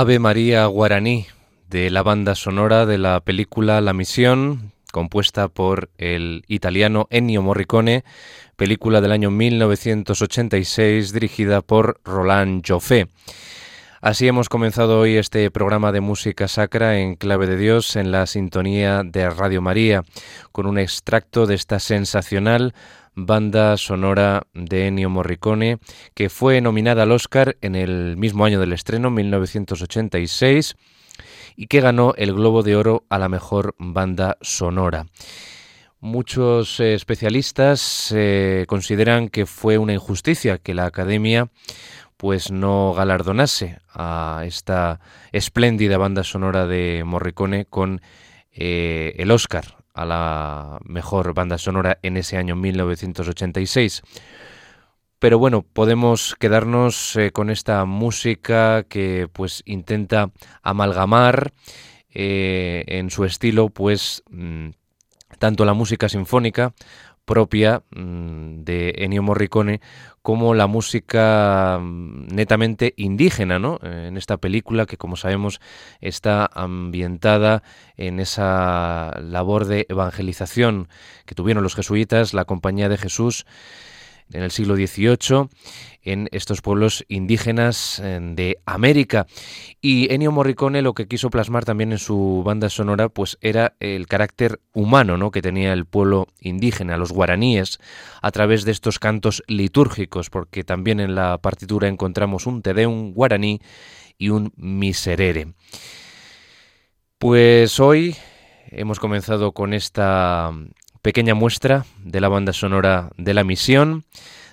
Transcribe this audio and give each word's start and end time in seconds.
Ave 0.00 0.20
María 0.20 0.64
Guaraní, 0.66 1.26
de 1.68 1.90
la 1.90 2.04
banda 2.04 2.36
sonora 2.36 2.86
de 2.86 2.98
la 2.98 3.18
película 3.18 3.80
La 3.80 3.92
Misión, 3.92 4.70
compuesta 4.92 5.48
por 5.48 5.90
el 5.98 6.44
italiano 6.46 7.08
Ennio 7.10 7.42
Morricone, 7.42 8.04
película 8.54 9.00
del 9.00 9.10
año 9.10 9.32
1986 9.32 11.12
dirigida 11.12 11.62
por 11.62 12.00
Roland 12.04 12.62
Joffé. 12.64 13.08
Así 14.00 14.28
hemos 14.28 14.48
comenzado 14.48 15.00
hoy 15.00 15.16
este 15.16 15.50
programa 15.50 15.90
de 15.90 16.00
música 16.00 16.46
sacra 16.46 17.00
en 17.00 17.16
clave 17.16 17.48
de 17.48 17.56
Dios 17.56 17.96
en 17.96 18.12
la 18.12 18.26
sintonía 18.26 19.02
de 19.02 19.28
Radio 19.28 19.60
María, 19.60 20.04
con 20.52 20.66
un 20.66 20.78
extracto 20.78 21.46
de 21.46 21.56
esta 21.56 21.80
sensacional 21.80 22.74
banda 23.16 23.76
sonora 23.76 24.46
de 24.54 24.86
Ennio 24.86 25.10
Morricone, 25.10 25.78
que 26.14 26.28
fue 26.28 26.60
nominada 26.60 27.02
al 27.02 27.10
Oscar 27.10 27.56
en 27.60 27.74
el 27.74 28.16
mismo 28.16 28.44
año 28.44 28.60
del 28.60 28.72
estreno, 28.72 29.10
1986, 29.10 30.76
y 31.56 31.66
que 31.66 31.80
ganó 31.80 32.14
el 32.16 32.34
Globo 32.34 32.62
de 32.62 32.76
Oro 32.76 33.04
a 33.08 33.18
la 33.18 33.28
mejor 33.28 33.74
banda 33.78 34.38
sonora. 34.40 35.06
Muchos 36.00 36.78
eh, 36.78 36.94
especialistas 36.94 38.14
eh, 38.14 38.64
consideran 38.68 39.28
que 39.28 39.46
fue 39.46 39.78
una 39.78 39.94
injusticia 39.94 40.58
que 40.58 40.72
la 40.72 40.86
Academia 40.86 41.50
pues 42.18 42.50
no 42.50 42.92
galardonase 42.94 43.78
a 43.94 44.42
esta 44.44 45.00
espléndida 45.32 45.98
banda 45.98 46.24
sonora 46.24 46.66
de 46.66 47.04
Morricone 47.06 47.64
con 47.64 48.02
eh, 48.50 49.14
el 49.18 49.30
Oscar 49.30 49.78
a 49.94 50.04
la 50.04 50.78
mejor 50.84 51.32
banda 51.32 51.58
sonora 51.58 51.98
en 52.02 52.16
ese 52.16 52.36
año 52.36 52.56
1986. 52.56 54.02
Pero 55.20 55.38
bueno, 55.38 55.62
podemos 55.62 56.34
quedarnos 56.38 57.14
eh, 57.16 57.30
con 57.30 57.50
esta 57.50 57.84
música 57.84 58.82
que 58.82 59.28
pues 59.32 59.62
intenta 59.64 60.32
amalgamar 60.62 61.52
eh, 62.10 62.84
en 62.88 63.10
su 63.10 63.24
estilo 63.24 63.68
pues 63.68 64.24
mm, 64.30 64.70
tanto 65.38 65.64
la 65.64 65.74
música 65.74 66.08
sinfónica 66.08 66.74
propia 67.24 67.82
mm, 67.90 68.64
de 68.64 68.94
Ennio 68.98 69.22
Morricone 69.22 69.80
como 70.28 70.52
la 70.52 70.66
música 70.66 71.78
mm, 71.80 72.26
netamente 72.34 72.92
indígena, 72.98 73.58
¿no? 73.58 73.78
En 73.82 74.18
esta 74.18 74.36
película 74.36 74.84
que, 74.84 74.98
como 74.98 75.16
sabemos, 75.16 75.58
está 76.02 76.50
ambientada 76.52 77.62
en 77.96 78.20
esa 78.20 79.18
labor 79.22 79.64
de 79.64 79.86
evangelización 79.88 80.88
que 81.24 81.34
tuvieron 81.34 81.62
los 81.62 81.74
jesuitas, 81.74 82.34
la 82.34 82.44
Compañía 82.44 82.90
de 82.90 82.98
Jesús, 82.98 83.46
en 84.32 84.42
el 84.42 84.50
siglo 84.50 84.76
XVIII 84.76 85.48
en 86.02 86.28
estos 86.32 86.62
pueblos 86.62 87.04
indígenas 87.08 88.00
de 88.02 88.58
América. 88.64 89.26
Y 89.80 90.12
Ennio 90.12 90.32
Morricone 90.32 90.80
lo 90.80 90.94
que 90.94 91.06
quiso 91.06 91.28
plasmar 91.28 91.64
también 91.64 91.92
en 91.92 91.98
su 91.98 92.42
banda 92.44 92.70
sonora 92.70 93.08
pues 93.08 93.36
era 93.40 93.74
el 93.80 94.06
carácter 94.06 94.60
humano 94.72 95.18
¿no? 95.18 95.30
que 95.30 95.42
tenía 95.42 95.72
el 95.72 95.84
pueblo 95.84 96.26
indígena, 96.40 96.96
los 96.96 97.12
guaraníes, 97.12 97.78
a 98.22 98.30
través 98.30 98.64
de 98.64 98.72
estos 98.72 98.98
cantos 98.98 99.42
litúrgicos, 99.48 100.30
porque 100.30 100.64
también 100.64 101.00
en 101.00 101.14
la 101.14 101.38
partitura 101.38 101.88
encontramos 101.88 102.46
un 102.46 102.62
Te 102.62 102.74
Deum 102.74 103.12
guaraní 103.12 103.60
y 104.16 104.30
un 104.30 104.52
Miserere. 104.56 105.52
Pues 107.18 107.80
hoy 107.80 108.16
hemos 108.70 109.00
comenzado 109.00 109.52
con 109.52 109.74
esta 109.74 110.52
pequeña 111.08 111.34
muestra 111.34 111.86
de 112.04 112.20
la 112.20 112.28
banda 112.28 112.52
sonora 112.52 113.08
de 113.16 113.32
la 113.32 113.42
misión 113.42 114.04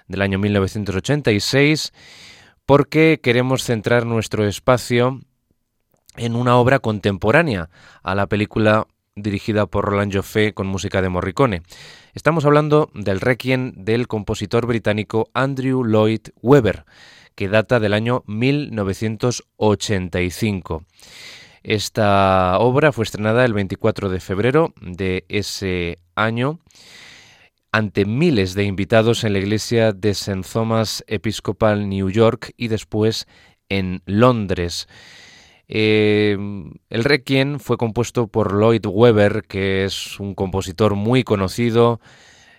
del 0.07 0.21
año 0.21 0.39
1986 0.39 1.91
porque 2.65 3.19
queremos 3.21 3.65
centrar 3.65 4.05
nuestro 4.05 4.47
espacio 4.47 5.19
en 6.15 6.33
una 6.33 6.55
obra 6.55 6.79
contemporánea 6.79 7.69
a 8.03 8.15
la 8.15 8.27
película 8.27 8.87
dirigida 9.17 9.65
por 9.65 9.83
Roland 9.83 10.15
Joffé 10.15 10.53
con 10.53 10.67
música 10.67 11.01
de 11.01 11.09
Morricone. 11.09 11.61
Estamos 12.13 12.45
hablando 12.45 12.89
del 12.93 13.19
Requiem 13.19 13.73
del 13.75 14.07
compositor 14.07 14.65
británico 14.65 15.29
Andrew 15.33 15.83
Lloyd 15.83 16.29
Webber, 16.41 16.85
que 17.35 17.49
data 17.49 17.81
del 17.81 17.93
año 17.93 18.23
1985. 18.27 20.85
Esta 21.67 22.59
obra 22.59 22.91
fue 22.91 23.05
estrenada 23.05 23.43
el 23.43 23.53
24 23.53 24.09
de 24.09 24.19
febrero 24.19 24.75
de 24.81 25.25
ese 25.29 25.97
año 26.13 26.59
ante 27.71 28.05
miles 28.05 28.53
de 28.53 28.65
invitados 28.65 29.23
en 29.23 29.33
la 29.33 29.39
iglesia 29.39 29.91
de 29.91 30.11
St. 30.11 30.43
Thomas 30.43 31.03
Episcopal 31.07 31.89
New 31.89 32.11
York 32.11 32.53
y 32.55 32.67
después 32.67 33.25
en 33.67 34.03
Londres. 34.05 34.87
Eh, 35.67 36.37
el 36.91 37.03
Requiem 37.03 37.57
fue 37.57 37.77
compuesto 37.77 38.27
por 38.27 38.53
Lloyd 38.53 38.85
Webber, 38.85 39.41
que 39.47 39.85
es 39.85 40.19
un 40.19 40.35
compositor 40.35 40.93
muy 40.93 41.23
conocido 41.23 41.99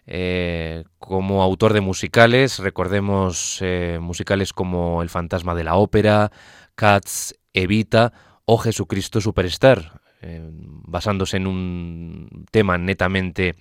eh, 0.09 0.83
como 0.99 1.45
autor 1.45 1.75
de 1.75 1.81
musicales. 1.81 2.59
Recordemos 2.59 3.59
eh, 3.61 4.01
musicales 4.01 4.53
como 4.53 5.01
El 5.01 5.11
fantasma 5.11 5.55
de 5.55 5.63
la 5.63 5.77
ópera, 5.77 6.33
Cats, 6.75 7.37
Evita 7.53 8.13
o 8.47 8.59
Jesucristo 8.59 9.21
Superstar, 9.21 10.01
basándose 10.87 11.37
en 11.37 11.47
un 11.47 12.47
tema 12.51 12.79
netamente 12.79 13.55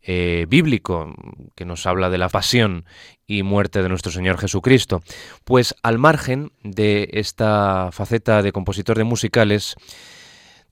eh, 0.00 0.46
bíblico 0.48 1.14
que 1.54 1.64
nos 1.64 1.86
habla 1.86 2.08
de 2.08 2.18
la 2.18 2.28
pasión 2.28 2.84
y 3.26 3.42
muerte 3.42 3.82
de 3.82 3.88
nuestro 3.88 4.12
Señor 4.12 4.38
Jesucristo. 4.38 5.02
Pues 5.44 5.74
al 5.82 5.98
margen 5.98 6.52
de 6.62 7.10
esta 7.12 7.90
faceta 7.92 8.42
de 8.42 8.52
compositor 8.52 8.96
de 8.96 9.04
musicales, 9.04 9.74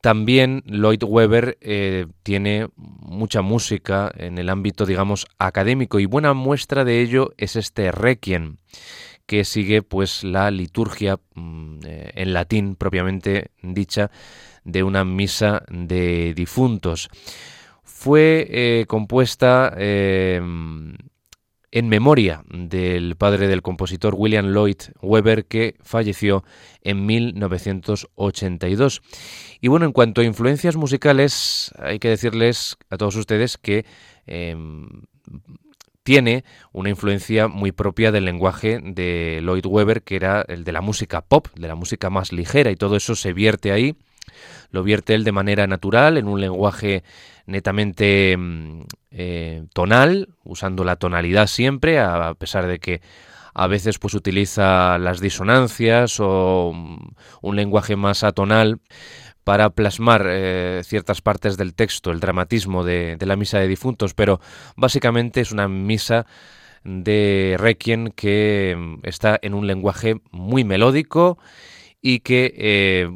también 0.00 0.62
Lloyd 0.66 1.02
Webber 1.02 1.58
eh, 1.60 2.06
tiene 2.22 2.68
mucha 2.76 3.42
música 3.42 4.12
en 4.16 4.38
el 4.38 4.48
ámbito, 4.48 4.86
digamos, 4.86 5.26
académico 5.38 5.98
y 5.98 6.06
buena 6.06 6.32
muestra 6.32 6.84
de 6.84 7.00
ello 7.00 7.34
es 7.36 7.56
este 7.56 7.90
Requiem 7.90 8.56
que 9.26 9.44
sigue 9.44 9.82
pues 9.82 10.24
la 10.24 10.50
liturgia 10.50 11.18
mm, 11.34 11.78
eh, 11.84 12.12
en 12.14 12.32
latín 12.32 12.76
propiamente 12.76 13.50
dicha 13.62 14.10
de 14.64 14.82
una 14.82 15.04
misa 15.04 15.62
de 15.68 16.34
difuntos 16.34 17.08
fue 17.82 18.46
eh, 18.50 18.86
compuesta 18.86 19.72
eh, 19.76 20.40
en 21.76 21.88
memoria 21.88 22.44
del 22.48 23.16
padre 23.16 23.48
del 23.48 23.60
compositor 23.62 24.14
William 24.16 24.46
Lloyd 24.46 24.76
Webber 25.02 25.44
que 25.44 25.76
falleció 25.82 26.44
en 26.80 27.04
1982. 27.04 29.02
Y 29.60 29.68
bueno, 29.68 29.84
en 29.86 29.92
cuanto 29.92 30.20
a 30.20 30.24
influencias 30.24 30.76
musicales, 30.76 31.72
hay 31.78 31.98
que 31.98 32.08
decirles 32.08 32.78
a 32.88 32.96
todos 32.96 33.16
ustedes 33.16 33.58
que 33.58 33.84
em, 34.26 34.88
tiene 36.06 36.44
una 36.72 36.88
influencia 36.88 37.48
muy 37.48 37.72
propia 37.72 38.12
del 38.12 38.26
lenguaje 38.26 38.78
de 38.80 39.40
Lloyd 39.42 39.66
Webber, 39.66 40.02
que 40.02 40.14
era 40.14 40.44
el 40.46 40.62
de 40.62 40.70
la 40.70 40.80
música 40.80 41.20
pop, 41.20 41.48
de 41.56 41.66
la 41.66 41.74
música 41.74 42.10
más 42.10 42.32
ligera, 42.32 42.70
y 42.70 42.76
todo 42.76 42.94
eso 42.94 43.16
se 43.16 43.32
vierte 43.32 43.72
ahí. 43.72 43.96
Lo 44.70 44.84
vierte 44.84 45.16
él 45.16 45.24
de 45.24 45.32
manera 45.32 45.66
natural, 45.66 46.16
en 46.16 46.28
un 46.28 46.40
lenguaje 46.40 47.02
netamente 47.46 48.36
mm, 48.38 48.82
eh, 49.10 49.64
tonal, 49.72 50.28
usando 50.44 50.84
la 50.84 50.94
tonalidad 50.94 51.48
siempre, 51.48 51.98
a 51.98 52.34
pesar 52.34 52.68
de 52.68 52.78
que 52.78 53.00
a 53.58 53.66
veces 53.68 53.98
pues 53.98 54.12
utiliza 54.12 54.98
las 54.98 55.18
disonancias 55.18 56.20
o 56.20 56.72
mm, 56.74 57.08
un 57.40 57.56
lenguaje 57.56 57.96
más 57.96 58.22
atonal 58.22 58.80
para 59.44 59.70
plasmar 59.70 60.26
eh, 60.28 60.82
ciertas 60.84 61.22
partes 61.22 61.56
del 61.56 61.74
texto, 61.74 62.10
el 62.10 62.20
dramatismo 62.20 62.84
de, 62.84 63.16
la 63.18 63.36
misa 63.36 63.58
de 63.58 63.66
difuntos, 63.66 64.12
pero 64.12 64.40
básicamente 64.76 65.40
es 65.40 65.52
una 65.52 65.68
misa 65.68 66.26
de 66.84 67.56
Requiem 67.58 68.10
que 68.10 68.76
mm, 68.76 68.98
está 69.04 69.38
en 69.40 69.54
un 69.54 69.66
lenguaje 69.66 70.20
muy 70.32 70.62
melódico 70.64 71.38
y 72.02 72.20
que 72.20 72.54
eh, 72.58 73.08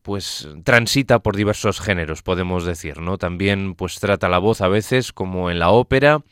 pues 0.00 0.48
transita 0.64 1.18
por 1.18 1.36
diversos 1.36 1.78
géneros, 1.78 2.22
podemos 2.22 2.64
decir, 2.64 3.02
¿no? 3.02 3.18
También 3.18 3.74
pues 3.74 4.00
trata 4.00 4.30
la 4.30 4.38
voz 4.38 4.62
a 4.62 4.68
veces 4.68 5.12
como 5.12 5.50
en 5.50 5.58
la 5.58 5.68
ópera, 5.68 6.22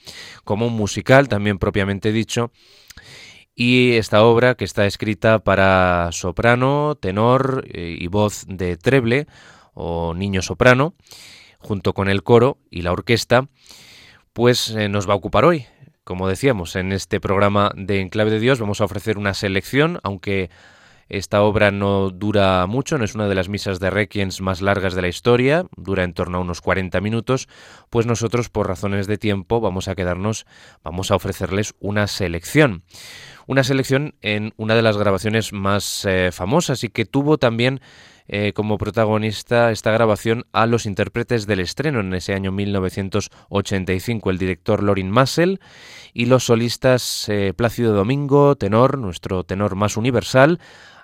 como 0.43 0.69
un 0.69 0.73
musical, 0.73 1.29
también 1.29 1.59
propiamente 1.59 2.13
dicho. 2.13 2.51
Y 3.55 3.93
esta 3.97 4.25
obra 4.25 4.55
que 4.55 4.65
está 4.65 4.87
escrita 4.87 5.41
para 5.41 6.09
soprano, 6.13 6.97
tenor 7.01 7.65
eh, 7.69 7.97
y 7.99 8.07
voz 8.07 8.45
de 8.49 8.77
treble 8.77 9.27
o 9.75 10.15
niño 10.15 10.43
soprano, 10.43 10.95
junto 11.59 11.93
con 11.93 12.09
el 12.09 12.23
coro 12.23 12.59
y 12.71 12.83
la 12.83 12.93
orquesta, 12.93 13.49
pues 14.33 14.71
eh, 14.71 14.89
nos 14.89 15.09
va 15.09 15.13
a 15.13 15.17
ocupar 15.17 15.45
hoy. 15.45 15.67
Como 16.05 16.29
decíamos, 16.29 16.75
en 16.77 16.93
este 16.93 17.21
programa 17.21 17.71
de 17.77 18.01
Enclave 18.01 18.31
de 18.31 18.41
Dios 18.41 18.59
vamos 18.59 18.81
a 18.81 18.85
ofrecer 18.85 19.19
una 19.19 19.35
selección, 19.35 20.01
aunque 20.03 20.51
esta 21.13 21.43
obra 21.43 21.71
no 21.71 22.09
dura 22.09 22.67
mucho, 22.67 22.97
no 22.97 23.05
es 23.05 23.15
una 23.15 23.29
de 23.29 23.35
las 23.35 23.51
misas 23.51 23.79
de 23.81 23.91
Requiem 23.91 24.31
más 24.41 24.63
largas 24.63 24.95
de 24.95 25.03
la 25.03 25.09
historia, 25.09 25.67
dura 25.77 26.05
en 26.05 26.15
torno 26.15 26.39
a 26.39 26.41
unos 26.41 26.63
40 26.63 27.03
minutos, 27.03 27.49
pues 27.91 28.07
nosotros 28.07 28.49
por 28.49 28.67
razones 28.67 29.07
de 29.07 29.19
tiempo 29.19 29.61
vamos 29.61 29.89
a 29.89 29.95
quedarnos, 29.95 30.47
vamos 30.83 31.11
a 31.11 31.17
ofrecerles 31.17 31.75
una 31.81 32.07
selección. 32.07 32.83
Una 33.47 33.63
selección 33.63 34.15
en 34.23 34.55
una 34.57 34.75
de 34.75 34.83
las 34.83 34.97
grabaciones 34.97 35.53
más 35.53 36.07
eh, 36.07 36.31
famosas 36.33 36.83
y 36.83 36.89
que 36.89 37.05
tuvo 37.05 37.37
también 37.37 37.81
eh, 38.29 38.53
como 38.55 38.79
protagonista 38.79 39.71
esta 39.73 39.91
grabación 39.91 40.47
a 40.53 40.67
los 40.67 40.87
intérpretes 40.87 41.47
del 41.47 41.61
estreno 41.61 42.01
en 42.01 42.15
ese 42.15 42.35
año 42.35 42.53
1985, 42.53 44.31
el 44.31 44.39
director 44.39 44.83
Lorin 44.83 45.11
Massel 45.11 45.61
y 46.15 46.27
los 46.27 46.45
solistas 46.45 47.29
eh, 47.29 47.53
Plácido 47.55 47.93
Domingo, 47.93 48.57
tenor, 48.57 48.97
nuestro 48.97 49.45
tenor 49.45 49.75
más 49.75 49.97
universal, 49.97 50.61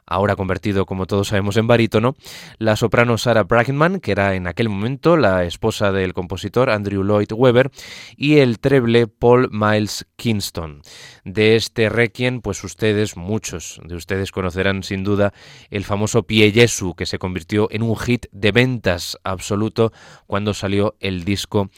ahora 0.09 0.37
convertido, 0.37 0.87
como 0.87 1.07
todos 1.07 1.29
sabemos, 1.29 1.57
en 1.57 1.67
barítono, 1.67 2.17
la 2.59 2.77
soprano 2.77 3.19
Sarah 3.19 3.45
Bragman, 3.45 4.01
que 4.01 4.13
era 4.13 4.35
en 4.35 4.47
aquel 4.47 4.69
momento 4.69 5.17
la 5.17 5.45
esposa 5.45 5.93
del 5.93 6.15
compositor 6.15 6.71
Andrew 6.71 7.05
Lloyd 7.05 7.33
Webber, 7.33 7.71
y 8.17 8.39
el 8.39 8.59
treble 8.59 9.07
Paul 9.07 9.49
Miles 9.53 10.07
Kingston. 10.17 10.83
De 11.25 11.57
este 11.57 11.89
requiem, 11.89 12.41
pues 12.41 12.65
ustedes, 12.65 13.17
muchos 13.17 13.81
de 13.85 13.95
ustedes 13.95 14.33
conocerán 14.33 14.83
sin 14.83 15.05
duda 15.05 15.33
el 15.71 15.85
famoso 15.85 16.23
Pie 16.23 16.53
Jesu, 16.53 16.95
que 16.95 17.07
se 17.07 17.19
convirtió 17.19 17.69
en 17.71 17.83
un 17.83 17.97
hit 17.97 18.27
de 18.33 18.53
ventas 18.53 19.19
absoluto 19.25 19.93
cuando 20.27 20.55
salió 20.55 20.97
el 21.01 21.25
disco 21.25 21.71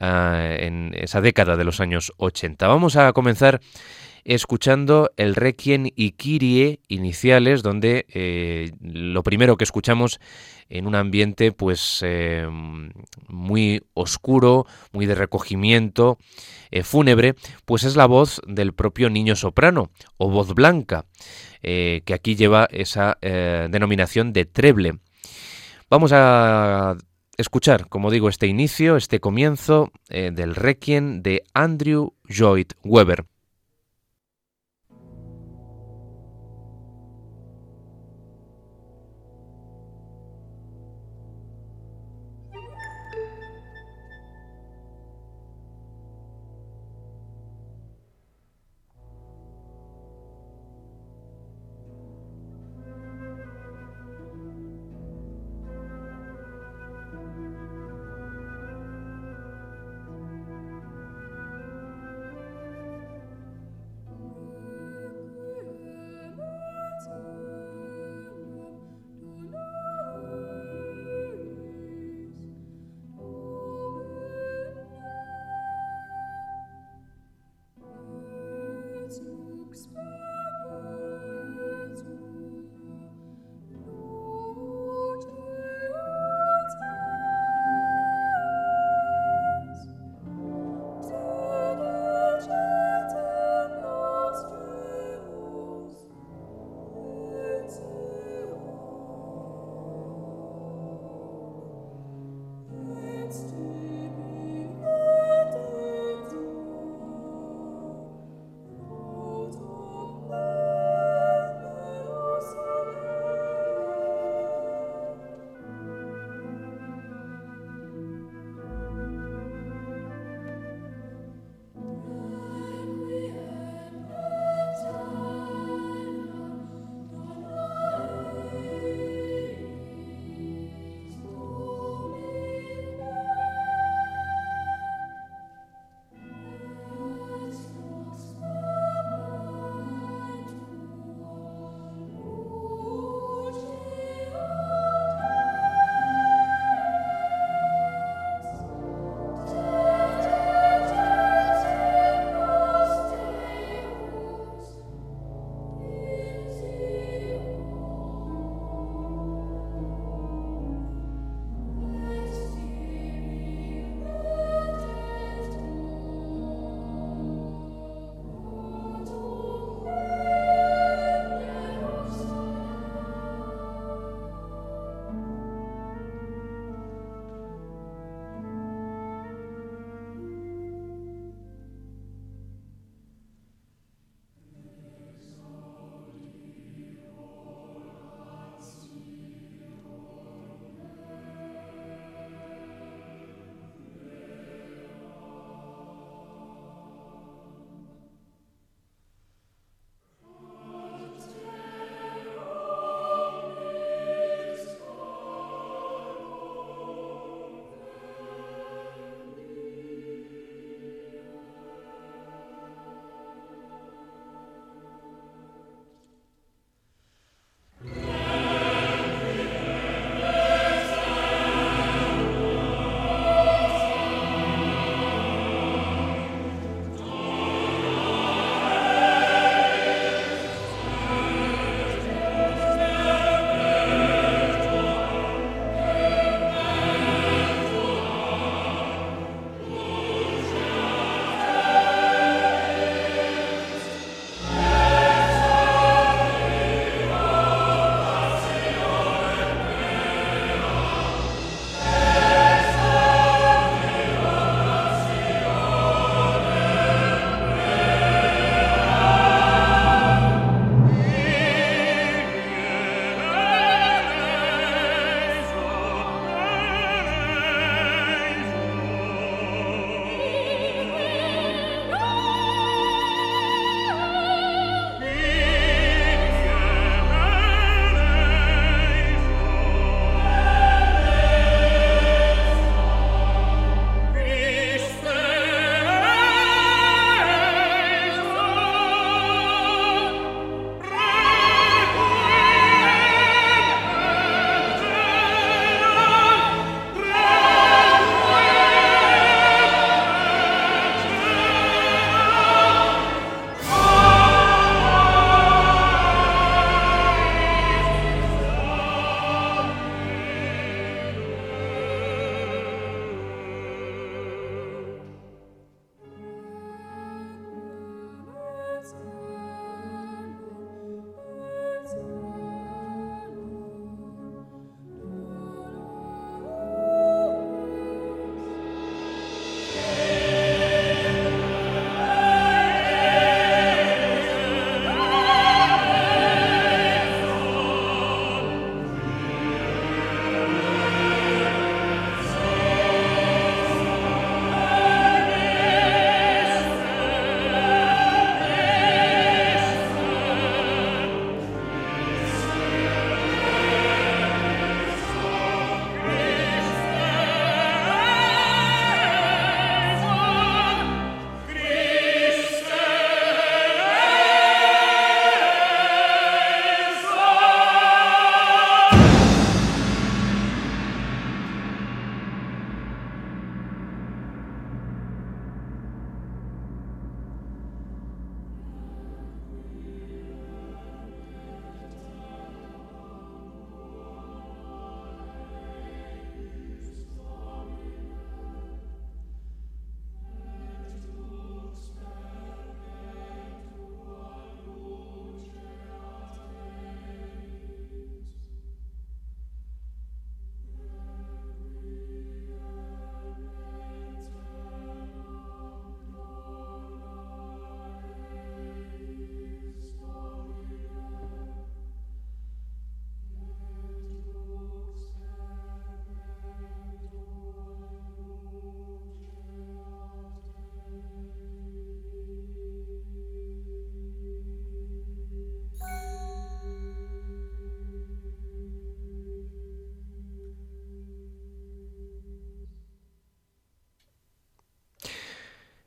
ah, 0.00 0.48
en 0.58 0.92
esa 0.96 1.20
década 1.20 1.56
de 1.56 1.64
los 1.64 1.80
años 1.80 2.12
80. 2.16 2.66
Vamos 2.66 2.96
a 2.96 3.12
comenzar 3.12 3.60
escuchando 4.24 5.10
el 5.16 5.34
Requiem 5.34 5.88
y 5.96 6.12
Kyrie 6.12 6.80
iniciales, 6.88 7.62
donde 7.62 8.06
eh, 8.08 8.72
lo 8.80 9.22
primero 9.22 9.56
que 9.56 9.64
escuchamos 9.64 10.20
en 10.68 10.86
un 10.86 10.94
ambiente 10.94 11.52
pues 11.52 12.00
eh, 12.02 12.46
muy 13.28 13.82
oscuro, 13.94 14.66
muy 14.92 15.06
de 15.06 15.14
recogimiento, 15.14 16.18
eh, 16.70 16.82
fúnebre, 16.82 17.34
pues 17.64 17.84
es 17.84 17.96
la 17.96 18.06
voz 18.06 18.40
del 18.46 18.72
propio 18.72 19.10
niño 19.10 19.36
soprano 19.36 19.90
o 20.16 20.30
voz 20.30 20.54
blanca, 20.54 21.04
que 21.62 22.12
aquí 22.12 22.34
lleva 22.34 22.66
esa 22.72 23.18
denominación 23.20 24.32
de 24.32 24.46
treble. 24.46 24.98
Vamos 25.88 26.10
a 26.12 26.96
escuchar, 27.36 27.88
como 27.88 28.10
digo, 28.10 28.28
este 28.28 28.48
inicio, 28.48 28.96
este 28.96 29.20
comienzo 29.20 29.92
del 30.08 30.56
Requiem 30.56 31.22
de 31.22 31.44
Andrew 31.54 32.14
Lloyd 32.24 32.72
Webber. 32.82 33.26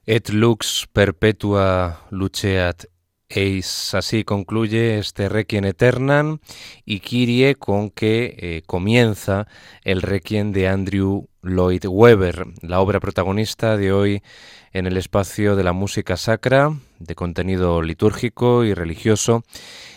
Et 0.08 0.30
lux 0.30 0.86
perpetua 0.94 2.06
luceat 2.12 2.86
eis. 3.28 3.96
Así 3.96 4.24
concluye 4.24 5.00
este 5.00 5.30
Requiem 5.30 5.66
Eternam 5.66 6.38
y 6.86 7.00
Kyrie 7.00 7.56
con 7.56 7.90
que 7.90 8.36
eh, 8.38 8.62
comienza 8.68 9.48
el 9.84 10.04
Requiem 10.04 10.52
de 10.52 10.68
Andrew 10.68 11.28
Lloyd 11.42 11.86
Webber, 11.88 12.46
la 12.62 12.82
obra 12.82 13.00
protagonista 13.00 13.78
de 13.78 13.94
hoy 13.94 14.22
en 14.74 14.86
el 14.86 14.98
espacio 14.98 15.56
de 15.56 15.64
la 15.64 15.74
música 15.74 16.18
sacra, 16.18 16.72
de 17.00 17.16
contenido 17.16 17.82
litúrgico 17.82 18.64
y 18.64 18.76
religioso, 18.76 19.44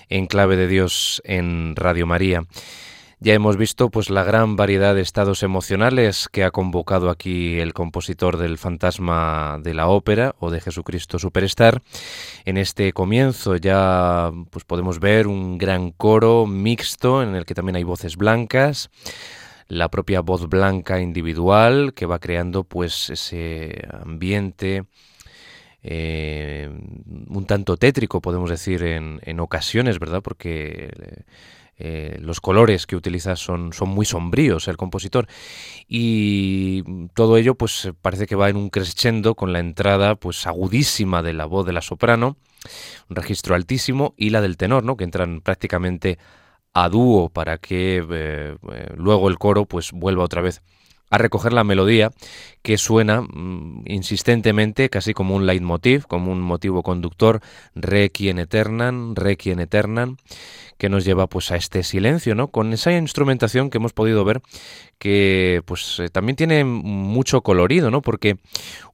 en 0.09 0.27
clave 0.27 0.57
de 0.57 0.69
Dios 0.69 1.21
en 1.25 1.77
Radio 1.77 2.07
María. 2.07 2.47
Ya 3.21 3.35
hemos 3.35 3.57
visto 3.57 3.91
pues 3.91 4.11
la 4.11 4.23
gran 4.23 4.55
variedad 4.55 4.95
de 4.95 5.01
estados 5.01 5.43
emocionales 5.43 6.29
que 6.31 6.45
ha 6.45 6.53
convocado 6.53 7.11
aquí 7.11 7.59
el 7.59 7.75
compositor 7.75 8.37
del 8.37 8.59
Fantasma 8.59 9.59
de 9.61 9.75
la 9.75 9.89
Ópera 9.89 10.37
o 10.39 10.53
de 10.53 10.61
Jesucristo 10.61 11.19
Superstar. 11.19 11.83
En 12.45 12.57
este 12.57 12.93
comienzo 12.93 13.57
ya 13.57 14.31
pues 14.51 14.65
podemos 14.65 15.01
ver 15.01 15.27
un 15.27 15.59
gran 15.59 15.91
coro 15.91 16.47
mixto 16.47 17.21
en 17.21 17.35
el 17.35 17.45
que 17.45 17.55
también 17.55 17.75
hay 17.75 17.83
voces 17.83 18.17
blancas, 18.17 18.89
la 19.67 19.89
propia 19.89 20.21
voz 20.21 20.49
blanca 20.49 21.01
individual 21.01 21.95
que 21.95 22.07
va 22.07 22.21
creando 22.21 22.63
pues 22.63 23.11
ese 23.11 23.85
ambiente 24.01 24.85
eh, 25.83 26.71
un 27.29 27.47
tanto 27.47 27.77
tétrico, 27.77 28.21
podemos 28.21 28.51
decir, 28.51 28.83
en, 28.85 29.21
en 29.23 29.41
ocasiones, 29.41 29.99
¿verdad? 29.99 30.23
Porque 30.23 31.25
eh, 31.79 32.19
los 32.21 32.41
colores 32.41 32.87
que 32.87 32.97
utiliza 32.97 33.37
son, 33.37 33.73
son 33.73 33.89
muy 33.91 34.05
sombríos 34.05 34.67
el 34.67 34.77
compositor 34.77 35.29
y 35.87 36.83
todo 37.15 37.37
ello 37.37 37.55
pues 37.55 37.93
parece 38.03 38.27
que 38.27 38.35
va 38.35 38.49
en 38.49 38.57
un 38.57 38.69
crescendo 38.69 39.37
con 39.37 39.53
la 39.53 39.61
entrada 39.61 40.17
pues 40.17 40.47
agudísima 40.47 41.23
de 41.23 41.35
la 41.35 41.45
voz 41.47 41.65
de 41.67 41.73
la 41.73 41.81
soprano, 41.81 42.37
un 43.09 43.17
registro 43.17 43.55
altísimo 43.55 44.15
y 44.17 44.31
la 44.31 44.41
del 44.41 44.57
tenor, 44.57 44.83
¿no? 44.83 44.97
que 44.97 45.05
entran 45.05 45.41
prácticamente 45.41 46.19
a 46.75 46.89
dúo 46.89 47.29
para 47.29 47.59
que 47.59 48.05
eh, 48.11 48.57
eh, 48.73 48.93
luego 48.97 49.29
el 49.29 49.39
coro 49.39 49.65
pues 49.65 49.93
vuelva 49.93 50.25
otra 50.25 50.43
vez 50.43 50.63
a 51.11 51.19
recoger 51.19 51.53
la 51.53 51.65
melodía 51.65 52.11
que 52.63 52.77
suena 52.79 53.23
mm, 53.23 53.85
insistentemente, 53.87 54.91
casi 54.91 55.15
como 55.15 55.35
un 55.35 55.47
leitmotiv, 55.47 56.07
como 56.07 56.33
un 56.33 56.41
motivo 56.41 56.83
conductor, 56.83 57.41
requiem 57.75 58.39
eternam, 58.39 59.15
requiem 59.15 59.61
eternam, 59.61 60.17
que 60.77 60.89
nos 60.89 61.05
lleva 61.05 61.27
pues 61.27 61.51
a 61.51 61.57
este 61.57 61.83
silencio, 61.83 62.35
¿no? 62.35 62.49
Con 62.49 62.73
esa 62.73 62.93
instrumentación 62.93 63.69
que 63.69 63.79
hemos 63.79 63.93
podido 63.93 64.25
ver 64.25 64.43
que 64.99 65.63
pues 65.65 65.99
eh, 65.99 66.09
también 66.09 66.37
tiene 66.37 66.65
mucho 66.65 67.43
colorido, 67.43 67.91
¿no? 67.91 68.01
Porque 68.01 68.37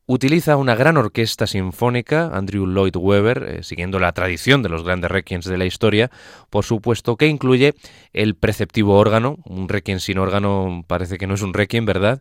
utiliza 0.06 0.56
una 0.56 0.74
gran 0.74 0.96
orquesta 0.96 1.46
sinfónica, 1.46 2.30
Andrew 2.34 2.66
Lloyd 2.66 2.96
Webber, 2.96 3.42
eh, 3.42 3.62
siguiendo 3.62 3.98
la 3.98 4.12
tradición 4.12 4.62
de 4.62 4.68
los 4.68 4.84
grandes 4.84 5.10
requiems 5.10 5.46
de 5.46 5.58
la 5.58 5.64
historia, 5.64 6.10
por 6.50 6.64
supuesto, 6.64 7.16
que 7.16 7.26
incluye 7.26 7.74
el 8.12 8.34
preceptivo 8.34 8.98
órgano, 8.98 9.38
un 9.44 9.68
requiem 9.68 10.00
sin 10.00 10.18
órgano 10.18 10.84
parece 10.86 11.18
que 11.18 11.26
no 11.26 11.34
es 11.34 11.42
un 11.42 11.54
requiem, 11.54 11.86
¿verdad? 11.86 12.20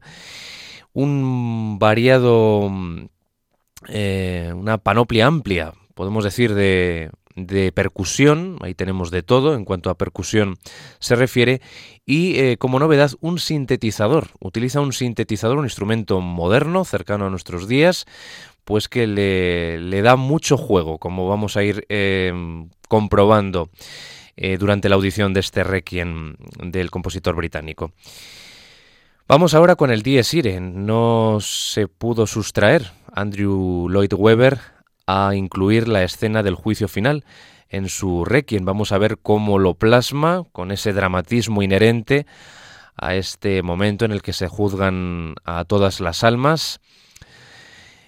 Un 0.93 1.77
variado, 1.79 2.71
eh, 3.89 4.53
una 4.55 4.77
panoplia 4.77 5.27
amplia, 5.27 5.73
podemos 5.95 6.23
decir, 6.23 6.53
de 6.53 7.09
de 7.35 7.71
percusión, 7.71 8.57
ahí 8.61 8.75
tenemos 8.75 9.11
de 9.11 9.23
todo 9.23 9.55
en 9.55 9.65
cuanto 9.65 9.89
a 9.89 9.97
percusión 9.97 10.55
se 10.99 11.15
refiere, 11.15 11.61
y 12.05 12.37
eh, 12.39 12.57
como 12.57 12.79
novedad 12.79 13.11
un 13.21 13.39
sintetizador. 13.39 14.29
Utiliza 14.39 14.81
un 14.81 14.93
sintetizador, 14.93 15.57
un 15.57 15.65
instrumento 15.65 16.21
moderno, 16.21 16.85
cercano 16.85 17.25
a 17.25 17.29
nuestros 17.29 17.67
días, 17.67 18.05
pues 18.65 18.87
que 18.87 19.07
le, 19.07 20.01
da 20.01 20.15
mucho 20.15 20.57
juego, 20.57 20.97
como 20.97 21.27
vamos 21.27 21.57
a 21.57 21.63
ir 21.63 21.85
em, 21.89 22.69
comprobando 22.87 23.69
eh, 24.35 24.57
durante 24.57 24.89
la 24.89 24.95
audición 24.95 25.33
de 25.33 25.41
este 25.41 25.63
requiem 25.63 26.35
del 26.59 26.91
compositor 26.91 27.35
británico. 27.35 27.91
Vamos 29.27 29.53
ahora 29.53 29.75
con 29.75 29.89
el 29.89 30.03
Dies 30.03 30.33
Irae. 30.33 30.59
No 30.59 31.37
se 31.39 31.87
pudo 31.87 32.27
sustraer 32.27 32.91
Andrew 33.13 33.87
Lloyd 33.89 34.13
Webber 34.13 34.59
a 35.07 35.35
incluir 35.35 35.87
la 35.87 36.03
escena 36.03 36.43
del 36.43 36.55
juicio 36.55 36.87
final 36.87 37.25
en 37.69 37.89
su 37.89 38.23
requiem. 38.23 38.65
Vamos 38.65 38.91
a 38.91 38.97
ver 38.97 39.17
cómo 39.21 39.59
lo 39.59 39.73
plasma 39.73 40.43
con 40.51 40.71
ese 40.71 40.93
dramatismo 40.93 41.63
inherente 41.63 42.25
a 42.95 43.15
este 43.15 43.63
momento 43.63 44.05
en 44.05 44.11
el 44.11 44.21
que 44.21 44.33
se 44.33 44.47
juzgan 44.47 45.35
a 45.43 45.65
todas 45.65 45.99
las 45.99 46.23
almas. 46.23 46.79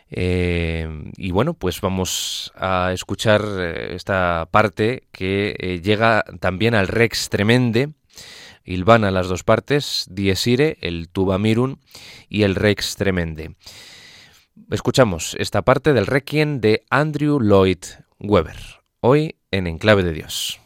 Eh, 0.09 0.87
y 1.17 1.31
bueno, 1.31 1.55
pues 1.55 1.81
vamos 1.81 2.53
a 2.55 2.91
escuchar 2.93 3.43
eh, 3.57 3.95
esta 3.95 4.47
parte 4.51 5.07
que 5.11 5.55
eh, 5.59 5.81
llega 5.81 6.23
también 6.39 6.75
al 6.75 6.87
Rex 6.87 7.29
Tremende, 7.29 7.89
a 8.65 9.11
las 9.11 9.27
dos 9.27 9.43
partes, 9.43 10.07
Diesire, 10.09 10.77
el 10.81 11.09
Tuba 11.09 11.37
Mirun 11.37 11.79
y 12.29 12.43
el 12.43 12.55
Rex 12.55 12.95
Tremende. 12.95 13.55
Escuchamos 14.71 15.35
esta 15.39 15.61
parte 15.61 15.93
del 15.93 16.07
Requiem 16.07 16.59
de 16.59 16.85
Andrew 16.89 17.39
Lloyd 17.39 17.85
Webber, 18.19 18.57
hoy 18.99 19.35
en 19.51 19.67
Enclave 19.67 20.03
de 20.03 20.13
Dios. 20.13 20.59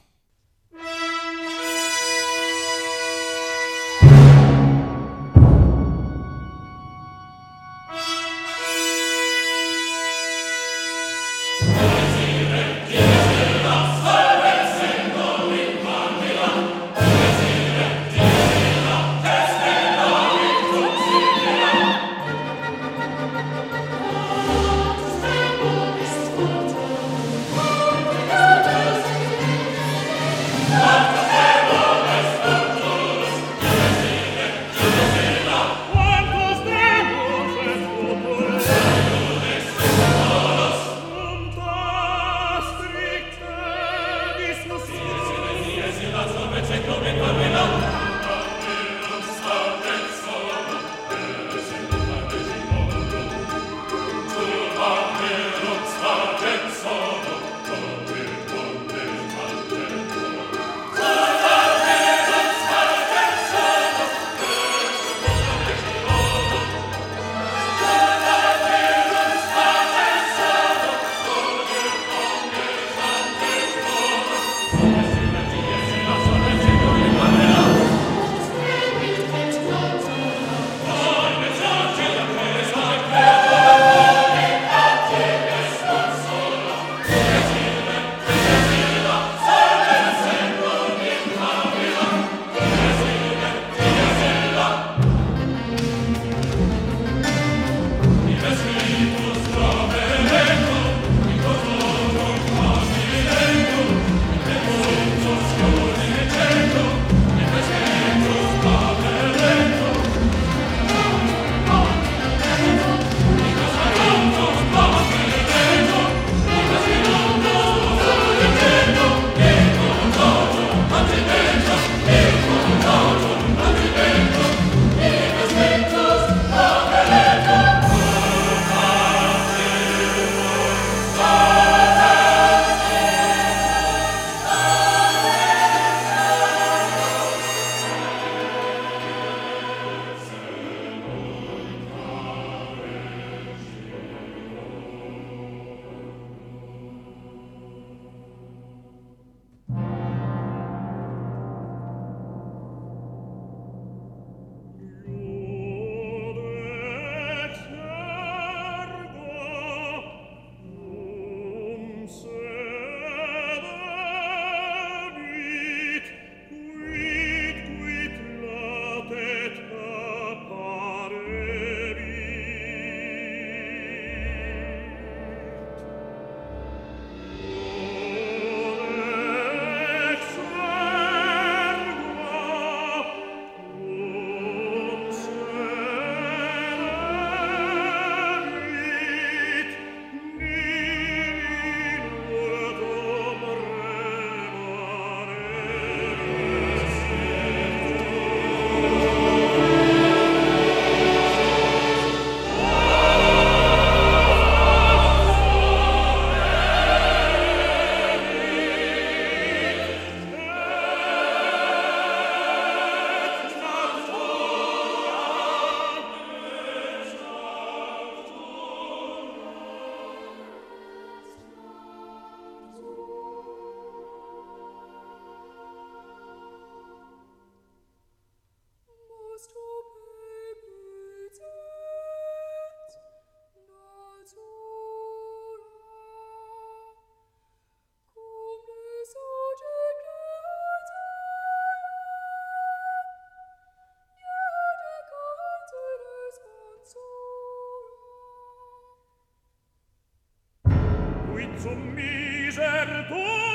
sum 251.61 251.93
miser 251.93 253.48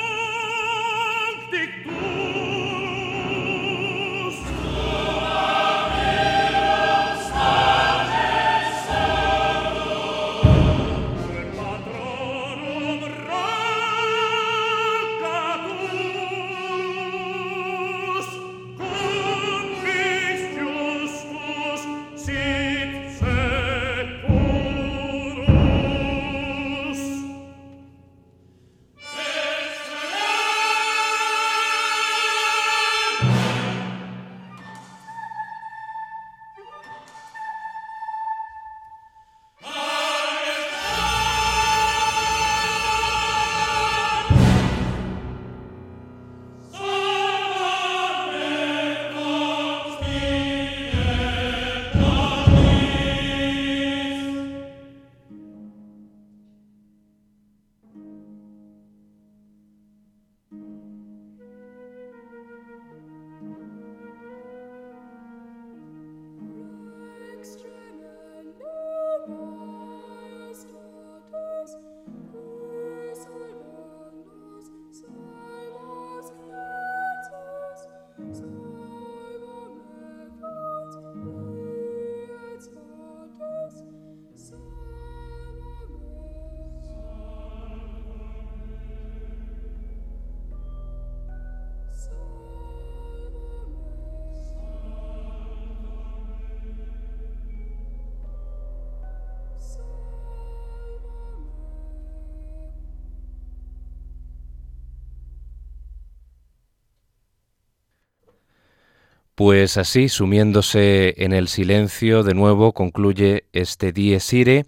Pues 109.35 109.75
así, 109.75 110.07
sumiéndose 110.07 111.13
en 111.17 111.33
el 111.33 111.49
silencio, 111.49 112.23
de 112.23 112.33
nuevo 112.33 112.71
concluye 112.71 113.47
este 113.51 113.91
Dies 113.91 114.31
Irae 114.31 114.65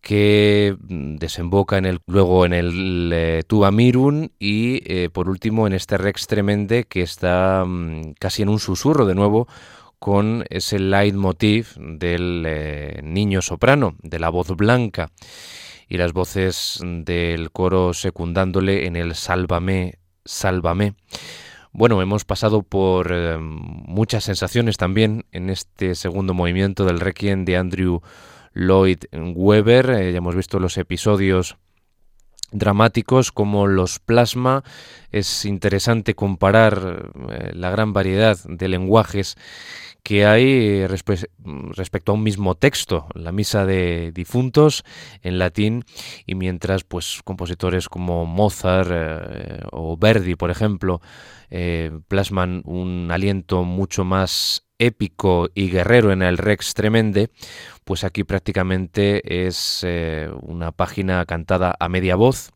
que 0.00 0.76
mm, 0.88 1.16
desemboca 1.16 1.78
en 1.78 1.86
el, 1.86 2.00
luego 2.06 2.44
en 2.46 2.52
el 2.52 3.10
eh, 3.14 3.42
Tuba 3.46 3.70
y 3.70 4.82
eh, 4.92 5.08
por 5.12 5.28
último 5.28 5.68
en 5.68 5.72
este 5.72 5.98
Rex 5.98 6.26
Tremende 6.26 6.84
que 6.84 7.02
está 7.02 7.64
mm, 7.64 8.14
casi 8.18 8.42
en 8.42 8.48
un 8.48 8.58
susurro 8.58 9.06
de 9.06 9.14
nuevo 9.14 9.46
con 10.00 10.44
ese 10.50 10.80
leitmotiv 10.80 11.74
del 11.76 12.42
eh, 12.44 13.00
niño 13.04 13.40
soprano, 13.40 13.94
de 14.02 14.18
la 14.18 14.30
voz 14.30 14.48
blanca 14.48 15.12
y 15.88 15.96
las 15.96 16.12
voces 16.12 16.80
del 16.82 17.52
coro 17.52 17.94
secundándole 17.94 18.86
en 18.86 18.96
el 18.96 19.14
Sálvame, 19.14 19.98
Sálvame. 20.24 20.94
Bueno, 21.78 22.00
hemos 22.00 22.24
pasado 22.24 22.62
por 22.62 23.12
eh, 23.12 23.36
muchas 23.38 24.24
sensaciones 24.24 24.78
también 24.78 25.26
en 25.30 25.50
este 25.50 25.94
segundo 25.94 26.32
movimiento 26.32 26.86
del 26.86 27.00
Requiem 27.00 27.44
de 27.44 27.58
Andrew 27.58 28.00
Lloyd 28.54 29.00
Webber. 29.12 29.90
Eh, 29.90 30.12
ya 30.12 30.16
hemos 30.16 30.34
visto 30.34 30.58
los 30.58 30.78
episodios 30.78 31.58
dramáticos 32.52 33.32
como 33.32 33.66
los 33.66 33.98
plasma. 33.98 34.62
Es 35.12 35.44
interesante 35.44 36.14
comparar 36.14 37.10
eh, 37.30 37.52
la 37.54 37.70
gran 37.70 37.92
variedad 37.92 38.38
de 38.44 38.68
lenguajes 38.68 39.36
que 40.06 40.24
hay 40.24 40.86
respecto 40.86 42.12
a 42.12 42.14
un 42.14 42.22
mismo 42.22 42.54
texto, 42.54 43.08
la 43.14 43.32
misa 43.32 43.66
de 43.66 44.12
difuntos 44.12 44.84
en 45.22 45.40
latín, 45.40 45.84
y 46.26 46.36
mientras 46.36 46.84
pues 46.84 47.22
compositores 47.24 47.88
como 47.88 48.24
Mozart 48.24 49.66
o 49.72 49.96
Verdi, 49.96 50.36
por 50.36 50.52
ejemplo, 50.52 51.00
eh, 51.50 51.90
plasman 52.06 52.62
un 52.66 53.08
aliento 53.10 53.64
mucho 53.64 54.04
más 54.04 54.65
épico 54.78 55.48
y 55.54 55.70
guerrero 55.70 56.12
en 56.12 56.22
el 56.22 56.38
Rex 56.38 56.74
Tremende, 56.74 57.30
pues 57.84 58.04
aquí 58.04 58.24
prácticamente 58.24 59.46
es 59.46 59.82
eh, 59.86 60.30
una 60.42 60.72
página 60.72 61.24
cantada 61.24 61.74
a 61.78 61.88
media 61.88 62.16
voz, 62.16 62.50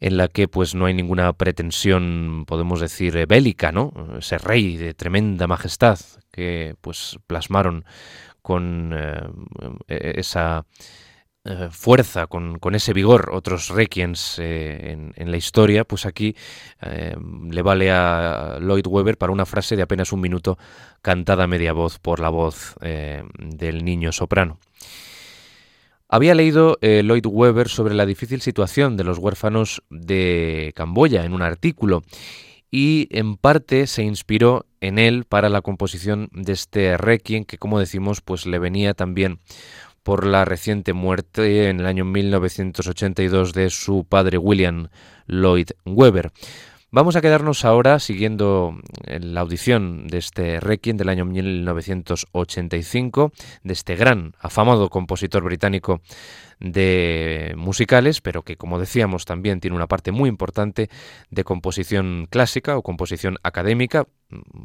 en 0.00 0.16
la 0.16 0.28
que 0.28 0.48
pues 0.48 0.74
no 0.74 0.86
hay 0.86 0.94
ninguna 0.94 1.32
pretensión, 1.32 2.44
podemos 2.46 2.80
decir, 2.80 3.26
bélica, 3.26 3.72
¿no? 3.72 3.92
Ese 4.18 4.38
rey 4.38 4.76
de 4.76 4.94
tremenda 4.94 5.46
majestad 5.46 5.98
que 6.30 6.76
pues 6.80 7.18
plasmaron 7.26 7.84
con 8.42 8.92
eh, 8.94 10.14
esa 10.16 10.64
eh, 11.50 11.68
fuerza, 11.70 12.26
con, 12.26 12.58
ese 12.74 12.92
vigor, 12.92 13.30
otros 13.32 13.70
requiens 13.70 14.38
eh, 14.38 14.98
en, 15.14 15.30
la 15.30 15.38
historia, 15.38 15.84
pues 15.84 16.04
aquí 16.04 16.36
eh, 16.82 17.16
le 17.50 17.62
vale 17.62 17.90
a 17.90 18.58
Lloyd 18.60 18.86
Webber 18.86 19.16
para 19.16 19.32
una 19.32 19.46
frase 19.46 19.74
de 19.74 19.80
apenas 19.80 20.12
un 20.12 20.20
minuto 20.20 20.58
cantada 21.00 21.44
a 21.44 21.46
media 21.46 21.72
voz 21.72 21.98
por 22.00 22.20
la 22.20 22.28
voz 22.28 22.74
del 22.80 23.82
niño 23.82 24.12
soprano. 24.12 24.58
Había 26.10 26.34
leído 26.34 26.76
Lloyd 26.82 27.24
Webber 27.24 27.68
sobre 27.68 27.94
la 27.94 28.04
difícil 28.04 28.42
situación 28.42 28.98
de 28.98 29.04
los 29.04 29.16
huérfanos 29.16 29.82
de 29.88 30.72
Camboya 30.76 31.24
en 31.24 31.32
un 31.32 31.40
artículo 31.40 32.02
y 32.70 33.08
en 33.10 33.36
parte 33.36 33.86
se 33.86 34.02
inspiró 34.02 34.66
en 34.80 34.98
él 34.98 35.24
para 35.24 35.48
la 35.48 35.62
composición 35.62 36.28
de 36.32 36.52
este 36.52 36.96
requiem 36.96 37.44
que 37.44 37.58
como 37.58 37.80
decimos 37.80 38.20
pues 38.20 38.46
le 38.46 38.58
venía 38.58 38.94
también 38.94 39.40
por 40.08 40.24
la 40.24 40.46
reciente 40.46 40.94
muerte 40.94 41.68
en 41.68 41.80
el 41.80 41.86
año 41.86 42.06
1982 42.06 43.52
de 43.52 43.68
su 43.68 44.06
padre 44.08 44.38
William 44.38 44.88
Lloyd 45.26 45.72
Webber. 45.84 46.32
Vamos 46.90 47.16
a 47.16 47.20
quedarnos 47.20 47.66
ahora 47.66 47.98
siguiendo 47.98 48.80
la 49.04 49.42
audición 49.42 50.06
de 50.06 50.16
este 50.16 50.58
Requiem 50.58 50.96
del 50.96 51.10
año 51.10 51.26
1985, 51.26 53.30
de 53.62 53.72
este 53.74 53.94
gran, 53.94 54.32
afamado 54.40 54.88
compositor 54.88 55.44
británico 55.44 56.00
de 56.60 57.52
musicales, 57.58 58.22
pero 58.22 58.42
que 58.42 58.56
como 58.56 58.78
decíamos 58.78 59.26
también 59.26 59.60
tiene 59.60 59.76
una 59.76 59.86
parte 59.86 60.12
muy 60.12 60.30
importante 60.30 60.88
de 61.28 61.44
composición 61.44 62.26
clásica 62.30 62.78
o 62.78 62.82
composición 62.82 63.36
académica. 63.42 64.06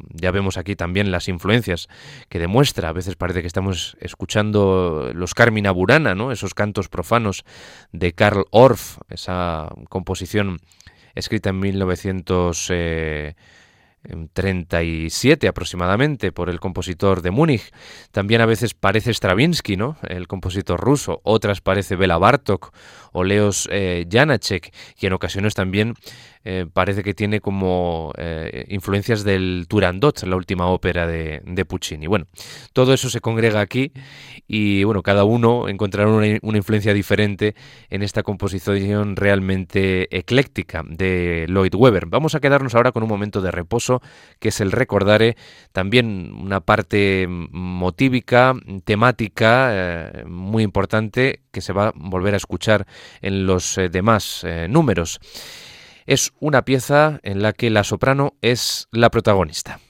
Ya 0.08 0.30
vemos 0.30 0.56
aquí 0.56 0.76
también 0.76 1.10
las 1.10 1.28
influencias 1.28 1.88
que 2.30 2.38
demuestra. 2.38 2.88
A 2.88 2.92
veces 2.92 3.16
parece 3.16 3.42
que 3.42 3.48
estamos 3.48 3.98
escuchando 4.00 5.12
los 5.14 5.34
Carmina 5.34 5.72
Burana, 5.72 6.14
¿no? 6.14 6.32
esos 6.32 6.54
cantos 6.54 6.88
profanos 6.88 7.44
de 7.92 8.14
Karl 8.14 8.46
Orff, 8.50 8.96
esa 9.10 9.68
composición 9.90 10.62
escrita 11.14 11.50
en 11.50 11.60
1900. 11.60 12.72
37 14.32 15.48
aproximadamente 15.48 16.32
por 16.32 16.50
el 16.50 16.60
compositor 16.60 17.22
de 17.22 17.30
Múnich. 17.30 17.72
También 18.12 18.40
a 18.40 18.46
veces 18.46 18.74
parece 18.74 19.14
Stravinsky, 19.14 19.76
¿no? 19.76 19.96
El 20.06 20.28
compositor 20.28 20.80
ruso, 20.80 21.20
otras 21.24 21.60
parece 21.60 21.96
Bela 21.96 22.18
Bartok 22.18 22.74
o 23.12 23.24
Leos 23.24 23.68
eh, 23.72 24.06
y 24.06 25.06
en 25.06 25.12
ocasiones 25.12 25.54
también 25.54 25.94
eh, 26.46 26.66
parece 26.70 27.02
que 27.02 27.14
tiene 27.14 27.40
como 27.40 28.12
eh, 28.18 28.66
influencias 28.68 29.24
del 29.24 29.64
Turandot, 29.66 30.22
la 30.24 30.36
última 30.36 30.66
ópera 30.66 31.06
de, 31.06 31.64
Puccini. 31.66 32.06
Bueno, 32.06 32.26
todo 32.74 32.92
eso 32.92 33.08
se 33.08 33.20
congrega 33.20 33.60
aquí 33.60 33.92
y 34.46 34.84
bueno, 34.84 35.02
cada 35.02 35.24
uno 35.24 35.68
encontrará 35.68 36.10
una, 36.10 36.26
influencia 36.56 36.92
diferente 36.92 37.54
en 37.88 38.02
esta 38.02 38.22
composición 38.22 39.16
realmente 39.16 40.14
ecléctica 40.16 40.82
de 40.86 41.46
Lloyd 41.48 41.74
Webber. 41.74 42.06
Vamos 42.06 42.34
a 42.34 42.40
quedarnos 42.40 42.74
ahora 42.74 42.92
con 42.92 43.02
un 43.02 43.08
momento 43.08 43.40
de 43.40 43.50
reposo, 43.50 44.02
que 44.38 44.48
es 44.48 44.60
el 44.60 44.72
recordare, 44.72 45.36
también 45.72 46.34
una 46.34 46.60
parte 46.60 47.26
motívica, 47.28 48.54
temática, 48.84 49.68
eh, 49.72 50.24
muy 50.26 50.62
importante, 50.62 51.40
que 51.50 51.62
se 51.62 51.72
va 51.72 51.88
a 51.88 51.92
volver 51.94 52.34
a 52.34 52.36
escuchar 52.36 52.86
en 53.22 53.46
los 53.46 53.80
demás 53.90 54.44
números 54.68 55.20
es 56.06 56.32
una 56.40 56.64
pieza 56.64 57.20
en 57.22 57.42
la 57.42 57.52
que 57.52 57.70
la 57.70 57.84
soprano 57.84 58.34
es 58.42 58.88
la 58.92 59.10
protagonista. 59.10 59.80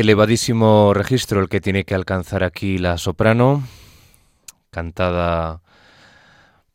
Elevadísimo 0.00 0.94
registro 0.94 1.42
el 1.42 1.50
que 1.50 1.60
tiene 1.60 1.84
que 1.84 1.94
alcanzar 1.94 2.42
aquí 2.42 2.78
la 2.78 2.96
soprano, 2.96 3.62
cantada 4.70 5.60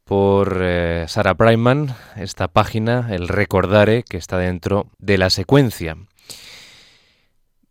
por 0.04 0.60
eh, 0.62 1.06
Sarah 1.08 1.34
Brightman, 1.34 1.96
esta 2.18 2.48
página, 2.48 3.08
el 3.16 3.28
Recordare, 3.28 4.04
que 4.04 4.18
está 4.18 4.38
dentro 4.38 4.92
de 5.00 5.18
la 5.18 5.32
secuencia. 5.32 5.98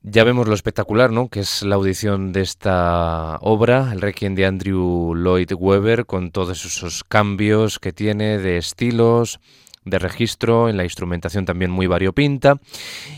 Ya 0.03 0.25
vemos 0.25 0.49
lo 0.49 0.55
espectacular, 0.55 1.13
¿no? 1.13 1.29
Que 1.29 1.39
es 1.39 1.63
la 1.63 1.77
audición 1.77 2.33
de 2.33 2.41
esta 2.41 3.39
obra, 3.41 3.93
el 3.93 4.01
Requiem 4.01 4.35
de 4.35 4.47
Andrew 4.47 5.15
Lloyd 5.15 5.53
Webber, 5.57 6.05
con 6.05 6.33
todos 6.33 6.65
esos 6.65 7.05
cambios 7.05 7.79
que 7.79 7.93
tiene 7.93 8.39
de 8.39 8.57
estilos, 8.57 9.39
de 9.85 9.99
registro, 9.99 10.69
en 10.69 10.77
la 10.77 10.85
instrumentación 10.85 11.45
también 11.45 11.71
muy 11.71 11.87
variopinta. 11.87 12.61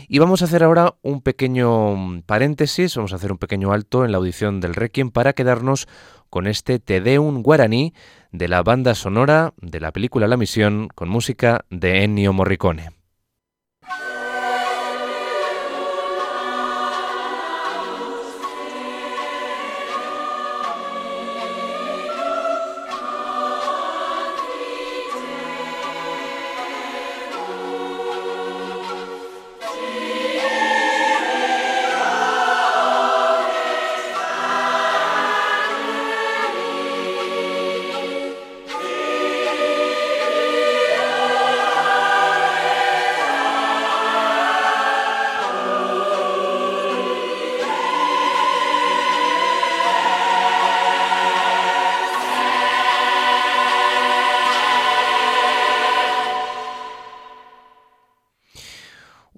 Y 0.07 0.19
vamos 0.19 0.41
a 0.41 0.45
hacer 0.45 0.63
ahora 0.63 0.95
un 1.01 1.21
pequeño 1.21 2.21
paréntesis, 2.25 2.95
vamos 2.95 3.13
a 3.13 3.17
hacer 3.17 3.31
un 3.31 3.37
pequeño 3.37 3.71
alto 3.71 4.05
en 4.05 4.11
la 4.11 4.17
audición 4.17 4.59
del 4.59 4.75
Requiem 4.75 5.11
para 5.11 5.33
quedarnos 5.33 5.87
con 6.29 6.47
este 6.47 6.79
Te 6.79 7.01
Deum 7.01 7.41
guaraní 7.41 7.93
de 8.31 8.47
la 8.47 8.61
banda 8.63 8.95
sonora 8.95 9.53
de 9.61 9.79
la 9.79 9.91
película 9.91 10.27
La 10.27 10.37
Misión 10.37 10.89
con 10.93 11.09
música 11.09 11.65
de 11.69 12.03
Ennio 12.03 12.33
Morricone. 12.33 12.96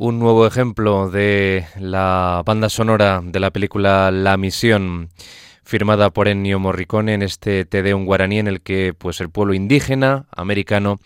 Un 0.09 0.17
nuevo 0.17 0.47
ejemplo 0.47 1.11
de 1.11 1.67
la 1.79 2.41
banda 2.43 2.67
sonora 2.67 3.21
de 3.23 3.39
la 3.39 3.51
película 3.51 4.09
La 4.09 4.37
Misión, 4.37 5.09
firmada 5.63 6.09
por 6.09 6.27
Ennio 6.27 6.57
Morricone 6.57 7.13
en 7.13 7.21
este 7.21 7.63
Tedeum 7.63 8.05
guaraní 8.05 8.39
en 8.39 8.47
el 8.47 8.61
que 8.61 8.95
pues 8.97 9.21
el 9.21 9.29
pueblo 9.29 9.53
indígena 9.53 10.25
americano 10.35 10.99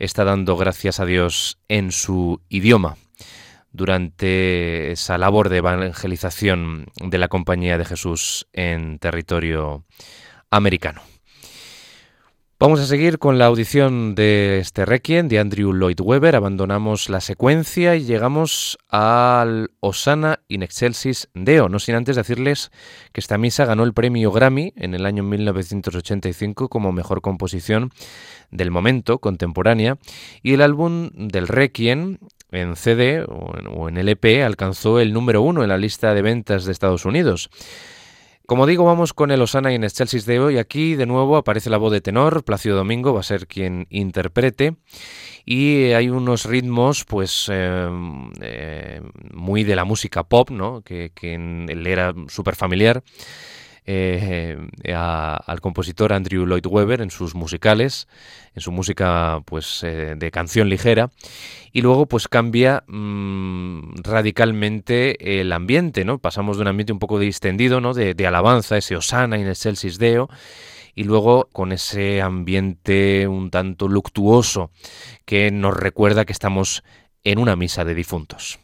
está 0.00 0.24
dando 0.24 0.56
gracias 0.56 0.98
a 0.98 1.06
Dios 1.06 1.58
en 1.68 1.92
su 1.92 2.40
idioma 2.48 2.96
durante 3.70 4.90
esa 4.90 5.16
labor 5.16 5.48
de 5.48 5.58
evangelización 5.58 6.86
de 7.00 7.18
la 7.18 7.28
Compañía 7.28 7.78
de 7.78 7.84
Jesús 7.84 8.48
en 8.52 8.98
territorio 8.98 9.84
americano. 10.50 11.02
Vamos 12.60 12.78
a 12.78 12.86
seguir 12.86 13.18
con 13.18 13.36
la 13.36 13.46
audición 13.46 14.14
de 14.14 14.60
este 14.60 14.84
Requiem 14.84 15.26
de 15.26 15.40
Andrew 15.40 15.72
Lloyd 15.72 16.00
Webber. 16.00 16.36
Abandonamos 16.36 17.08
la 17.08 17.20
secuencia 17.20 17.96
y 17.96 18.04
llegamos 18.04 18.78
al 18.88 19.72
Osana 19.80 20.38
in 20.46 20.62
Excelsis 20.62 21.28
Deo. 21.34 21.68
No 21.68 21.80
sin 21.80 21.96
antes 21.96 22.14
decirles 22.14 22.70
que 23.12 23.20
esta 23.20 23.38
misa 23.38 23.64
ganó 23.64 23.82
el 23.82 23.92
premio 23.92 24.30
Grammy 24.30 24.72
en 24.76 24.94
el 24.94 25.04
año 25.04 25.24
1985 25.24 26.68
como 26.68 26.92
mejor 26.92 27.22
composición 27.22 27.90
del 28.52 28.70
momento 28.70 29.18
contemporánea 29.18 29.98
y 30.40 30.54
el 30.54 30.62
álbum 30.62 31.10
del 31.12 31.48
Requiem 31.48 32.18
en 32.52 32.76
CD 32.76 33.24
o 33.28 33.88
en, 33.88 33.98
LP 33.98 34.44
alcanzó 34.44 35.00
el 35.00 35.12
número 35.12 35.42
uno 35.42 35.64
en 35.64 35.70
la 35.70 35.76
lista 35.76 36.14
de 36.14 36.22
ventas 36.22 36.64
de 36.64 36.70
Estados 36.72 37.04
Unidos. 37.04 37.50
Como 38.46 38.66
digo, 38.66 38.84
vamos 38.84 39.14
con 39.14 39.30
el 39.30 39.40
Osana 39.40 39.72
y 39.72 39.76
en 39.76 39.84
Excelsis 39.84 40.26
de 40.26 40.38
hoy. 40.38 40.58
Aquí 40.58 40.96
de 40.96 41.06
nuevo 41.06 41.38
aparece 41.38 41.70
la 41.70 41.78
voz 41.78 41.90
de 41.92 42.02
tenor, 42.02 42.44
Plácido 42.44 42.76
Domingo 42.76 43.14
va 43.14 43.20
a 43.20 43.22
ser 43.22 43.46
quien 43.46 43.86
interprete. 43.88 44.76
Y 45.46 45.92
hay 45.92 46.10
unos 46.10 46.44
ritmos, 46.44 47.06
pues, 47.06 47.48
em, 47.48 48.30
eh, 48.42 49.00
muy 49.32 49.64
de 49.64 49.76
la 49.76 49.86
música 49.86 50.24
pop, 50.24 50.50
¿no? 50.50 50.82
Que, 50.82 51.10
que 51.14 51.34
él 51.34 51.86
era 51.86 52.12
súper 52.28 52.54
familiar. 52.54 53.02
Eh, 53.86 54.56
al 54.94 55.60
compositor 55.60 56.14
Andrew 56.14 56.46
Lloyd 56.46 56.64
Webber 56.66 57.02
en 57.02 57.10
sus 57.10 57.34
musicales, 57.34 58.08
en 58.54 58.62
su 58.62 58.72
música 58.72 59.42
pues 59.44 59.82
eh, 59.82 60.14
de 60.16 60.30
canción 60.30 60.70
ligera 60.70 61.10
y 61.70 61.82
luego 61.82 62.06
pues 62.06 62.26
cambia 62.26 62.84
mm, 62.86 63.96
radicalmente 64.02 65.40
el 65.40 65.52
ambiente, 65.52 66.06
¿no? 66.06 66.18
Pasamos 66.18 66.56
de 66.56 66.62
un 66.62 66.68
ambiente 66.68 66.94
un 66.94 66.98
poco 66.98 67.18
distendido, 67.18 67.82
¿no? 67.82 67.92
De, 67.92 68.26
alabanza, 68.26 68.78
ese 68.78 68.96
Osana 68.96 69.36
in 69.36 69.48
excelsis 69.48 69.98
Deo 69.98 70.30
y 70.94 71.04
luego 71.04 71.50
con 71.52 71.72
ese 71.72 72.22
ambiente 72.22 73.28
un 73.28 73.50
tanto 73.50 73.86
luctuoso 73.88 74.70
que 75.26 75.50
nos 75.50 75.76
recuerda 75.76 76.24
que 76.24 76.32
estamos 76.32 76.84
en 77.22 77.38
una 77.38 77.54
misa 77.54 77.84
de 77.84 77.94
difuntos. 77.94 78.63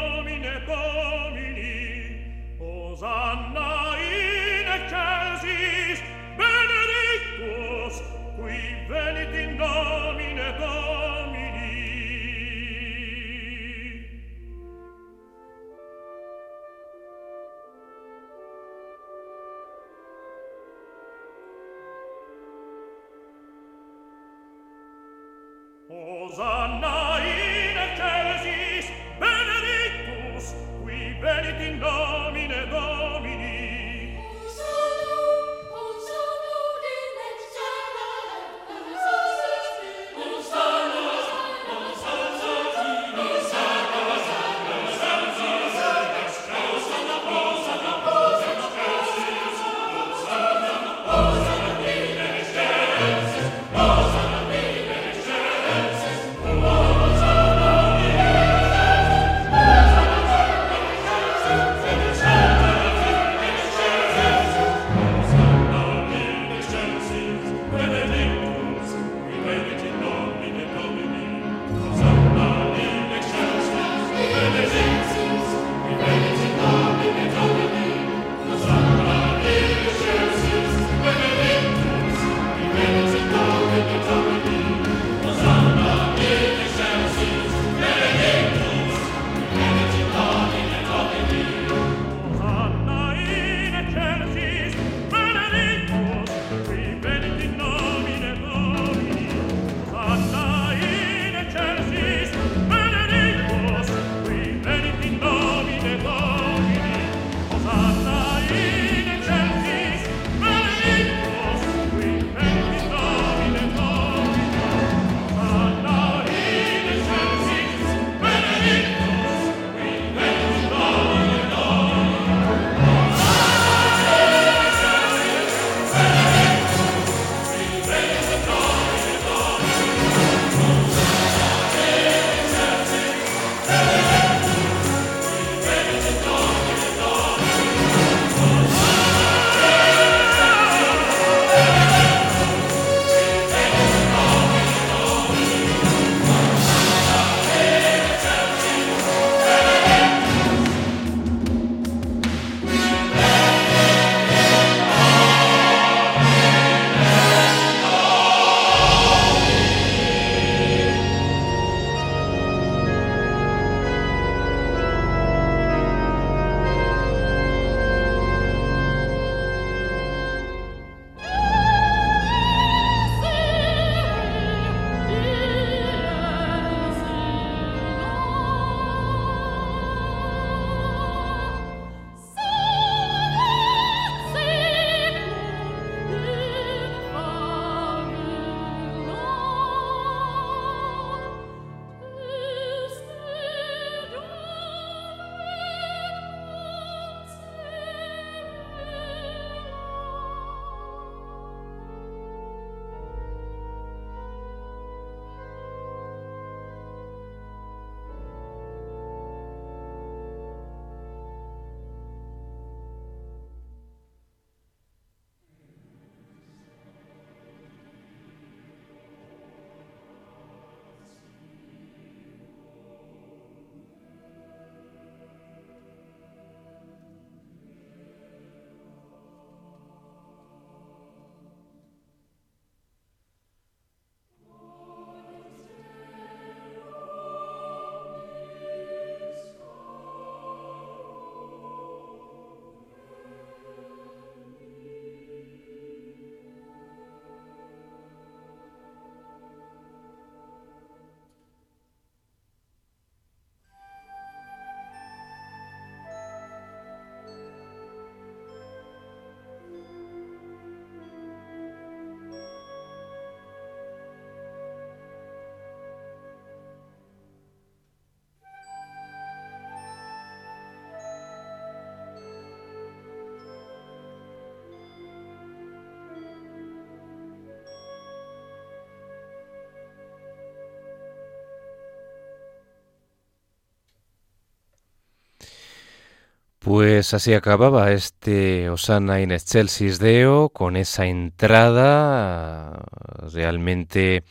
Pues 286.63 287.15
así 287.15 287.33
acababa 287.33 287.91
este 287.91 288.69
Osana 288.69 289.19
in 289.19 289.31
excelsis 289.31 289.97
Deo 289.97 290.49
con 290.49 290.75
esa 290.75 291.07
entrada 291.07 292.85
realmente 293.33 294.23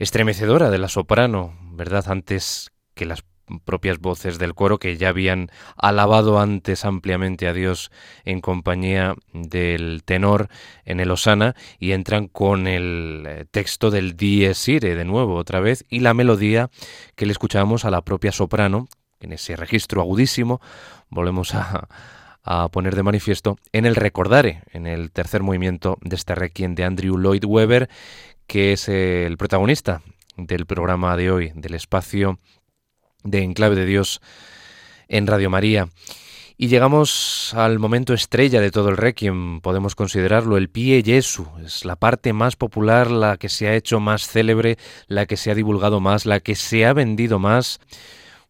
estremecedora 0.00 0.70
de 0.70 0.78
la 0.78 0.88
soprano, 0.88 1.56
¿verdad? 1.70 2.06
Antes 2.08 2.72
que 2.94 3.06
las 3.06 3.22
propias 3.64 4.00
voces 4.00 4.40
del 4.40 4.54
coro 4.54 4.80
que 4.80 4.96
ya 4.96 5.10
habían 5.10 5.50
alabado 5.76 6.40
antes 6.40 6.84
ampliamente 6.84 7.46
a 7.46 7.52
Dios 7.52 7.92
en 8.24 8.40
compañía 8.40 9.14
del 9.32 10.02
tenor 10.04 10.48
en 10.84 10.98
el 10.98 11.12
Osana 11.12 11.54
y 11.78 11.92
entran 11.92 12.26
con 12.26 12.66
el 12.66 13.24
eh, 13.24 13.44
texto 13.48 13.92
del 13.92 14.16
Dies 14.16 14.66
Irae 14.66 14.96
de 14.96 15.04
nuevo 15.04 15.36
otra 15.36 15.60
vez 15.60 15.84
y 15.88 16.00
la 16.00 16.12
melodía 16.12 16.70
que 17.14 17.24
le 17.26 17.30
escuchamos 17.30 17.84
a 17.84 17.92
la 17.92 18.02
propia 18.02 18.32
soprano 18.32 18.88
en 19.26 19.32
ese 19.32 19.56
registro 19.56 20.00
agudísimo 20.00 20.60
volvemos 21.10 21.54
a, 21.54 21.88
poner 22.72 22.96
de 22.96 23.04
manifiesto 23.04 23.56
en 23.72 23.86
el 23.86 23.94
Recordare, 23.94 24.62
en 24.72 24.88
el 24.88 25.12
tercer 25.12 25.42
movimiento 25.42 25.98
de 26.00 26.16
este 26.16 26.34
requiem 26.34 26.74
de 26.74 26.84
Andrew 26.84 27.16
Lloyd 27.16 27.44
Webber, 27.44 27.88
que 28.48 28.72
es 28.72 28.88
el 28.88 29.36
protagonista 29.36 30.02
del 30.36 30.66
programa 30.66 31.16
de 31.16 31.30
hoy, 31.30 31.52
del 31.54 31.74
espacio 31.74 32.40
de 33.22 33.44
Enclave 33.44 33.76
de 33.76 33.86
Dios 33.86 34.20
en 35.08 35.28
Radio 35.28 35.50
María. 35.50 35.88
Y 36.56 36.68
llegamos 36.68 37.54
al 37.54 37.78
momento 37.78 38.14
estrella 38.14 38.60
de 38.60 38.70
todo 38.70 38.88
el 38.88 38.96
Requiem, 38.96 39.60
podemos 39.60 39.94
considerarlo 39.94 40.56
el 40.56 40.68
Pie 40.68 41.02
Jesu, 41.04 41.46
es 41.64 41.84
la 41.84 41.96
parte 41.96 42.32
más 42.32 42.56
popular, 42.56 43.10
la 43.10 43.36
que 43.36 43.48
se 43.48 43.68
ha 43.68 43.74
hecho 43.74 44.00
más 44.00 44.28
célebre, 44.28 44.78
la 45.06 45.26
que 45.26 45.36
se 45.36 45.50
ha 45.50 45.54
divulgado 45.54 46.00
más, 46.00 46.26
la 46.26 46.40
que 46.40 46.54
se 46.54 46.86
ha 46.86 46.92
vendido 46.92 47.38
más. 47.38 47.80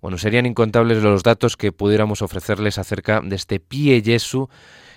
Bueno, 0.02 0.18
serían 0.18 0.46
incontables 0.46 1.00
los 1.00 1.22
datos 1.22 1.56
que 1.56 1.70
pudiéramos 1.70 2.22
ofrecerles 2.22 2.76
acerca 2.76 3.20
de 3.20 3.36
este 3.36 3.60
Pie 3.60 4.02
Jesu 4.04 4.48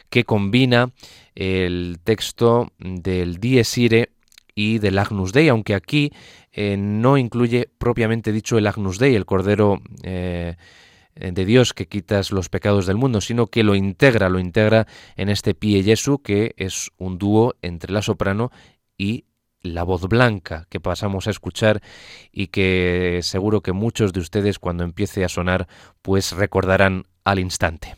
que 0.09 0.23
combina 0.23 0.93
el 1.35 1.99
texto 2.03 2.71
del 2.79 3.37
Dies 3.37 3.77
Irae 3.77 4.09
y 4.55 4.79
del 4.79 4.97
Agnus 4.97 5.31
Dei, 5.31 5.47
aunque 5.49 5.75
aquí 5.75 6.11
eh, 6.51 6.75
no 6.75 7.19
incluye 7.19 7.69
propiamente 7.77 8.31
dicho 8.31 8.57
el 8.57 8.65
Agnus 8.65 8.97
Dei, 8.97 9.13
el 9.13 9.27
Cordero 9.27 9.79
eh, 10.01 10.55
de 11.13 11.45
Dios 11.45 11.73
que 11.73 11.87
quitas 11.87 12.31
los 12.31 12.49
pecados 12.49 12.87
del 12.87 12.97
mundo, 12.97 13.21
sino 13.21 13.45
que 13.45 13.63
lo 13.63 13.75
integra, 13.75 14.27
lo 14.27 14.39
integra 14.39 14.87
en 15.17 15.29
este 15.29 15.53
Pie 15.53 15.83
Jesu, 15.83 16.17
que 16.17 16.55
es 16.57 16.89
un 16.97 17.19
dúo 17.19 17.53
entre 17.61 17.93
la 17.93 18.01
soprano 18.01 18.49
y 18.97 19.25
la 19.66 19.84
voz 19.84 20.03
blanca 20.07 20.66
que 20.70 20.80
pasamos 20.80 21.28
a 21.28 21.32
escuchar 21.32 21.82
y 22.32 22.47
que 22.47 23.20
seguro 23.24 23.61
que 23.61 23.74
muchos 23.74 24.13
de 24.13 24.20
ustedes 24.20 24.59
cuando 24.59 24.84
empiece 24.84 25.26
a 25.26 25.30
sonar 25.30 25.68
pues 26.01 26.32
recordarán 26.32 27.03
al 27.24 27.39
instante. 27.39 27.95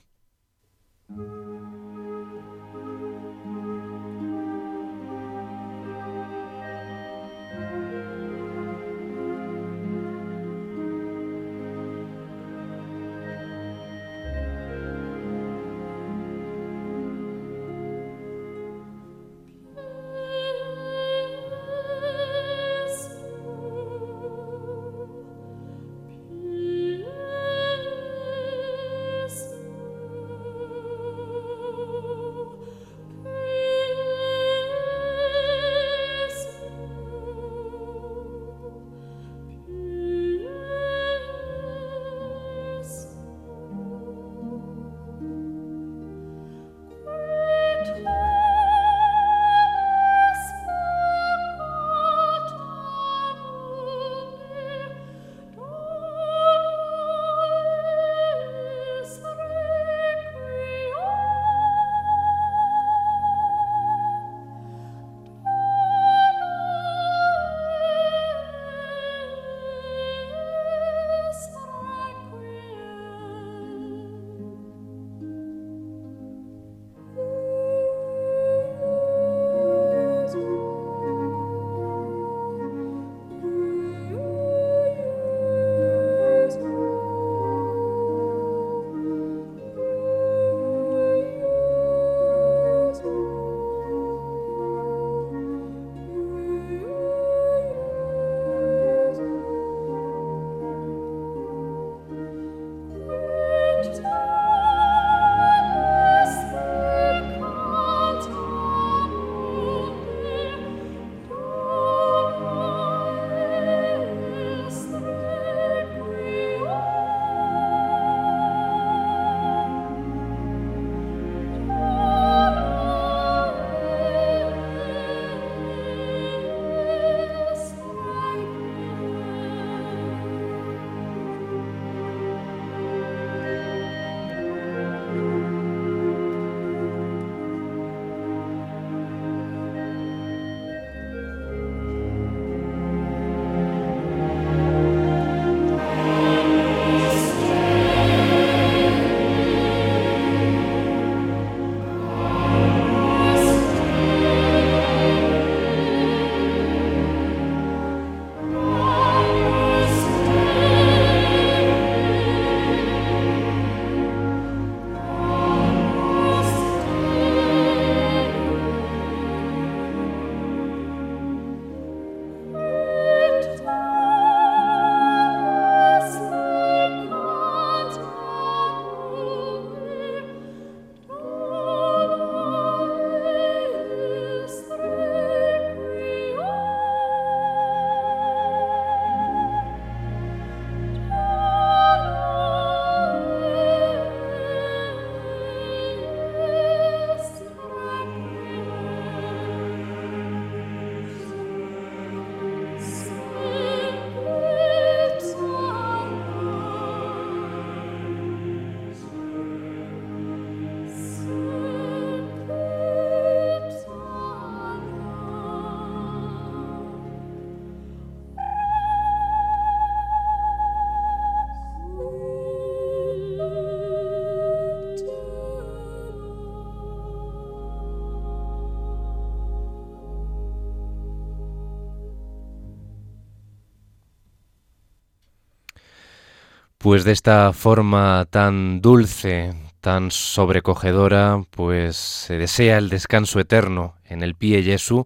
Después 236.87 237.03
de 237.03 237.11
esta 237.11 237.51
forma 237.51 238.25
tan 238.29 238.79
dulce, 238.79 239.53
tan 239.81 240.09
sobrecogedora, 240.09 241.43
pues 241.51 241.97
se 241.97 242.37
desea 242.37 242.77
el 242.77 242.87
descanso 242.87 243.41
eterno 243.41 243.95
en 244.05 244.23
el 244.23 244.35
pie 244.35 244.63
Jesu, 244.63 245.05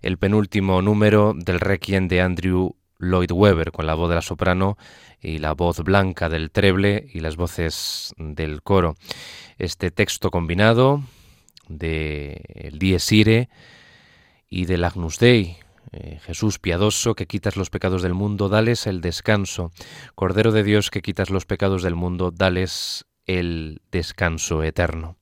el 0.00 0.16
penúltimo 0.16 0.80
número 0.80 1.34
del 1.36 1.58
Requiem 1.58 2.06
de 2.06 2.20
Andrew 2.20 2.76
Lloyd 3.00 3.32
Webber, 3.32 3.72
con 3.72 3.84
la 3.84 3.94
voz 3.94 4.10
de 4.10 4.14
la 4.14 4.22
soprano 4.22 4.78
y 5.20 5.38
la 5.38 5.54
voz 5.54 5.82
blanca 5.82 6.28
del 6.28 6.52
treble 6.52 7.08
y 7.12 7.18
las 7.18 7.34
voces 7.34 8.14
del 8.16 8.62
coro. 8.62 8.94
Este 9.58 9.90
texto 9.90 10.30
combinado 10.30 11.02
de 11.66 12.42
el 12.54 12.78
Dies 12.78 13.10
y 13.10 14.66
del 14.66 14.84
Agnus 14.84 15.18
Dei, 15.18 15.56
eh, 15.92 16.18
Jesús 16.22 16.58
piadoso 16.58 17.14
que 17.14 17.26
quitas 17.26 17.56
los 17.56 17.70
pecados 17.70 18.02
del 18.02 18.14
mundo, 18.14 18.48
dales 18.48 18.86
el 18.86 19.00
descanso. 19.00 19.72
Cordero 20.14 20.52
de 20.52 20.62
Dios 20.62 20.90
que 20.90 21.02
quitas 21.02 21.30
los 21.30 21.46
pecados 21.46 21.82
del 21.82 21.94
mundo, 21.94 22.30
dales 22.30 23.06
el 23.26 23.80
descanso 23.90 24.62
eterno. 24.62 25.16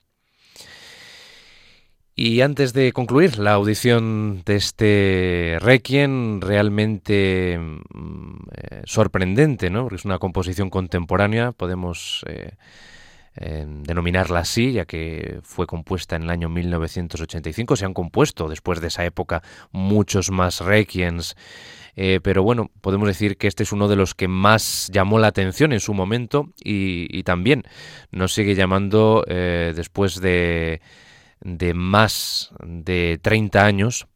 Y 2.18 2.40
antes 2.40 2.72
de 2.72 2.92
concluir 2.94 3.38
la 3.38 3.52
audición 3.52 4.42
de 4.46 4.56
este 4.56 5.58
Requiem, 5.60 6.40
realmente 6.40 7.58
mm, 7.58 8.36
eh, 8.54 8.82
sorprendente, 8.86 9.68
¿no? 9.68 9.82
Porque 9.82 9.96
es 9.96 10.06
una 10.06 10.18
composición 10.18 10.70
contemporánea, 10.70 11.52
podemos 11.52 12.24
eh, 12.26 12.52
denominarla 13.36 14.40
así, 14.40 14.72
ya 14.72 14.86
que 14.86 15.40
fue 15.42 15.66
compuesta 15.66 16.16
en 16.16 16.22
el 16.22 16.30
año 16.30 16.48
1985. 16.48 17.76
Se 17.76 17.84
han 17.84 17.94
compuesto 17.94 18.48
después 18.48 18.80
de 18.80 18.88
esa 18.88 19.04
época 19.04 19.42
muchos 19.72 20.30
más 20.30 20.60
Requiems. 20.60 21.36
Eh, 21.96 22.20
pero 22.22 22.42
bueno, 22.42 22.70
podemos 22.82 23.08
decir 23.08 23.38
que 23.38 23.46
este 23.46 23.62
es 23.62 23.72
uno 23.72 23.88
de 23.88 23.96
los 23.96 24.14
que 24.14 24.28
más 24.28 24.90
llamó 24.92 25.18
la 25.18 25.28
atención 25.28 25.72
en 25.72 25.80
su 25.80 25.94
momento 25.94 26.52
y, 26.62 27.22
también 27.22 27.64
nos 28.12 28.34
sigue 28.34 28.54
llamando 28.54 29.24
eh, 29.26 29.72
después 29.74 30.20
de, 30.20 30.80
de 31.40 31.74
más 31.74 32.50
de 32.62 33.18
30 33.22 33.64
años 33.64 34.06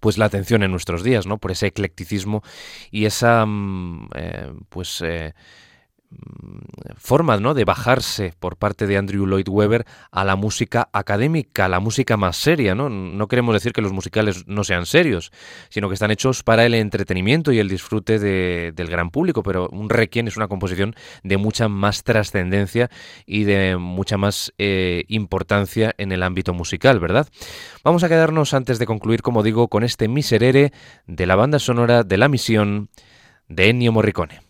pues 0.00 0.18
la 0.18 0.26
atención 0.26 0.62
en 0.62 0.70
nuestros 0.70 1.02
días, 1.02 1.26
¿no? 1.26 1.38
Por 1.38 1.50
ese 1.50 1.68
eclecticismo 1.68 2.42
y 2.90 3.06
esa 3.06 3.46
mm, 3.46 4.10
eh, 4.14 5.32
Mm, 6.10 6.94
forma 6.96 7.36
¿no? 7.36 7.52
de 7.52 7.66
bajarse 7.66 8.32
por 8.40 8.56
parte 8.56 8.86
de 8.86 8.96
Andrew 8.96 9.26
Lloyd 9.26 9.46
Webber 9.46 9.84
a 10.10 10.24
la 10.24 10.36
música 10.36 10.88
académica, 10.94 11.66
a 11.66 11.68
la 11.68 11.80
música 11.80 12.16
más 12.16 12.36
seria. 12.38 12.74
¿no? 12.74 12.88
no 12.88 13.28
queremos 13.28 13.54
decir 13.54 13.72
que 13.72 13.82
los 13.82 13.92
musicales 13.92 14.46
no 14.46 14.64
sean 14.64 14.86
serios, 14.86 15.30
sino 15.68 15.88
que 15.88 15.94
están 15.94 16.10
hechos 16.10 16.42
para 16.42 16.64
el 16.64 16.72
entretenimiento 16.72 17.52
y 17.52 17.58
el 17.58 17.68
disfrute 17.68 18.18
del 18.18 18.88
gran 18.88 19.10
público, 19.10 19.42
pero 19.42 19.68
un 19.68 19.90
requiem 19.90 20.28
es 20.28 20.38
una 20.38 20.48
composición 20.48 20.94
de 21.24 21.36
mucha 21.36 21.68
más 21.68 22.04
trascendencia 22.04 22.88
y 23.26 23.44
de 23.44 23.76
mucha 23.76 24.16
más 24.16 24.54
eh, 24.56 25.04
importancia 25.08 25.94
en 25.98 26.12
el 26.12 26.22
ámbito 26.22 26.54
musical, 26.54 27.00
¿verdad? 27.00 27.28
Vamos 27.84 28.02
a 28.02 28.08
quedarnos 28.08 28.54
antes 28.54 28.78
de 28.78 28.86
concluir, 28.86 29.20
como 29.20 29.42
digo, 29.42 29.68
con 29.68 29.84
este 29.84 30.08
miserere 30.08 30.72
de 31.06 31.26
la 31.26 31.36
banda 31.36 31.58
sonora 31.58 32.02
de 32.02 32.16
la 32.16 32.28
misión 32.28 32.88
de 33.48 33.68
Ennio 33.68 33.92
Morricone. 33.92 34.47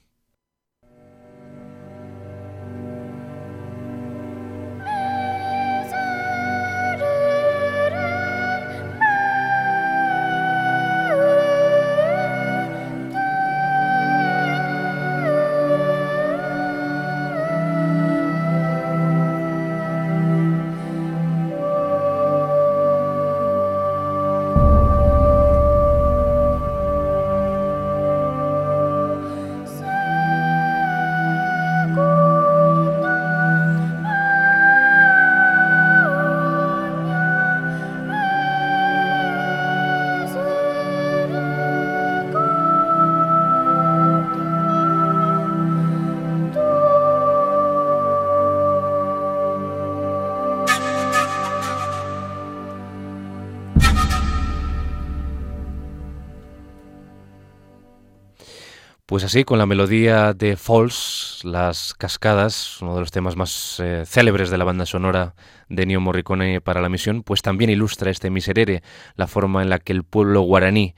Pues 59.08 59.24
así, 59.24 59.44
con 59.44 59.58
la 59.58 59.64
melodía 59.64 60.34
de 60.34 60.58
Falls, 60.58 61.40
las 61.42 61.94
cascadas, 61.94 62.82
uno 62.82 62.92
de 62.92 63.00
los 63.00 63.10
temas 63.10 63.36
más 63.36 63.80
eh, 63.80 64.02
célebres 64.04 64.50
de 64.50 64.58
la 64.58 64.66
banda 64.66 64.84
sonora 64.84 65.34
de 65.70 65.84
Ennio 65.84 65.98
Morricone 65.98 66.60
para 66.60 66.82
la 66.82 66.90
misión, 66.90 67.22
pues 67.22 67.40
también 67.40 67.70
ilustra 67.70 68.10
este 68.10 68.28
miserere, 68.28 68.82
la 69.16 69.26
forma 69.26 69.62
en 69.62 69.70
la 69.70 69.78
que 69.78 69.94
el 69.94 70.04
pueblo 70.04 70.42
guaraní 70.42 70.94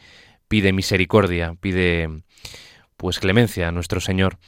pide 0.49 0.73
misericordia, 0.73 1.55
pide 1.61 2.25
pues 2.97 3.21
clemencia 3.21 3.69
a 3.69 3.71
nuestro 3.71 4.01
Señor. 4.01 4.39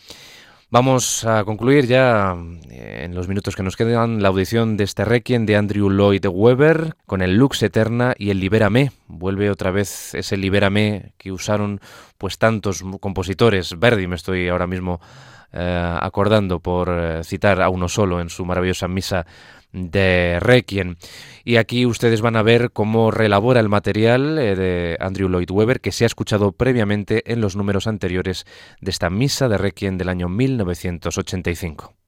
Vamos 0.72 1.26
a 1.26 1.44
concluir 1.44 1.86
ya 1.86 2.34
eh, 2.70 3.02
en 3.04 3.14
los 3.14 3.28
minutos 3.28 3.54
que 3.54 3.62
nos 3.62 3.76
quedan 3.76 4.22
la 4.22 4.28
audición 4.28 4.78
de 4.78 4.84
este 4.84 5.04
Requiem 5.04 5.44
de 5.44 5.56
Andrew 5.56 5.90
Lloyd 5.90 6.24
Webber 6.24 6.96
con 7.04 7.20
el 7.20 7.36
Lux 7.36 7.62
Eterna 7.62 8.14
y 8.16 8.30
el 8.30 8.40
Libérame. 8.40 8.90
Vuelve 9.06 9.50
otra 9.50 9.70
vez 9.70 10.14
ese 10.14 10.38
Libérame 10.38 11.12
que 11.18 11.30
usaron 11.30 11.78
pues 12.16 12.38
tantos 12.38 12.82
compositores. 13.00 13.78
Verdi 13.78 14.06
me 14.06 14.16
estoy 14.16 14.48
ahora 14.48 14.66
mismo 14.66 15.02
eh, 15.52 15.98
acordando 16.00 16.60
por 16.60 16.88
eh, 16.90 17.22
citar 17.22 17.60
a 17.60 17.68
uno 17.68 17.90
solo 17.90 18.22
en 18.22 18.30
su 18.30 18.46
maravillosa 18.46 18.88
misa 18.88 19.26
de 19.72 20.38
Requiem. 20.40 20.96
Y 21.44 21.56
aquí 21.56 21.86
ustedes 21.86 22.20
van 22.20 22.36
a 22.36 22.42
ver 22.42 22.70
cómo 22.72 23.10
relabora 23.10 23.60
el 23.60 23.68
material 23.68 24.38
eh, 24.38 24.54
de 24.54 24.96
Andrew 25.00 25.28
Lloyd 25.28 25.50
Webber 25.50 25.80
que 25.80 25.92
se 25.92 26.04
ha 26.04 26.06
escuchado 26.06 26.52
previamente 26.52 27.32
en 27.32 27.40
los 27.40 27.56
números 27.56 27.86
anteriores 27.86 28.44
de 28.80 28.90
esta 28.90 29.10
misa 29.10 29.48
de 29.48 29.58
Requiem 29.58 29.98
del 29.98 30.08
año 30.08 30.28
1985. 30.28 32.01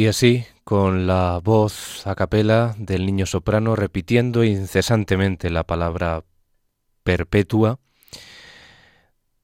Y 0.00 0.06
así, 0.06 0.46
con 0.64 1.06
la 1.06 1.40
voz 1.44 2.06
a 2.06 2.14
capela 2.14 2.74
del 2.78 3.04
niño 3.04 3.26
soprano 3.26 3.76
repitiendo 3.76 4.44
incesantemente 4.44 5.50
la 5.50 5.64
palabra 5.64 6.24
perpetua, 7.02 7.78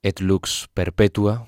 et 0.03 0.19
lux 0.19 0.71
perpetua, 0.73 1.47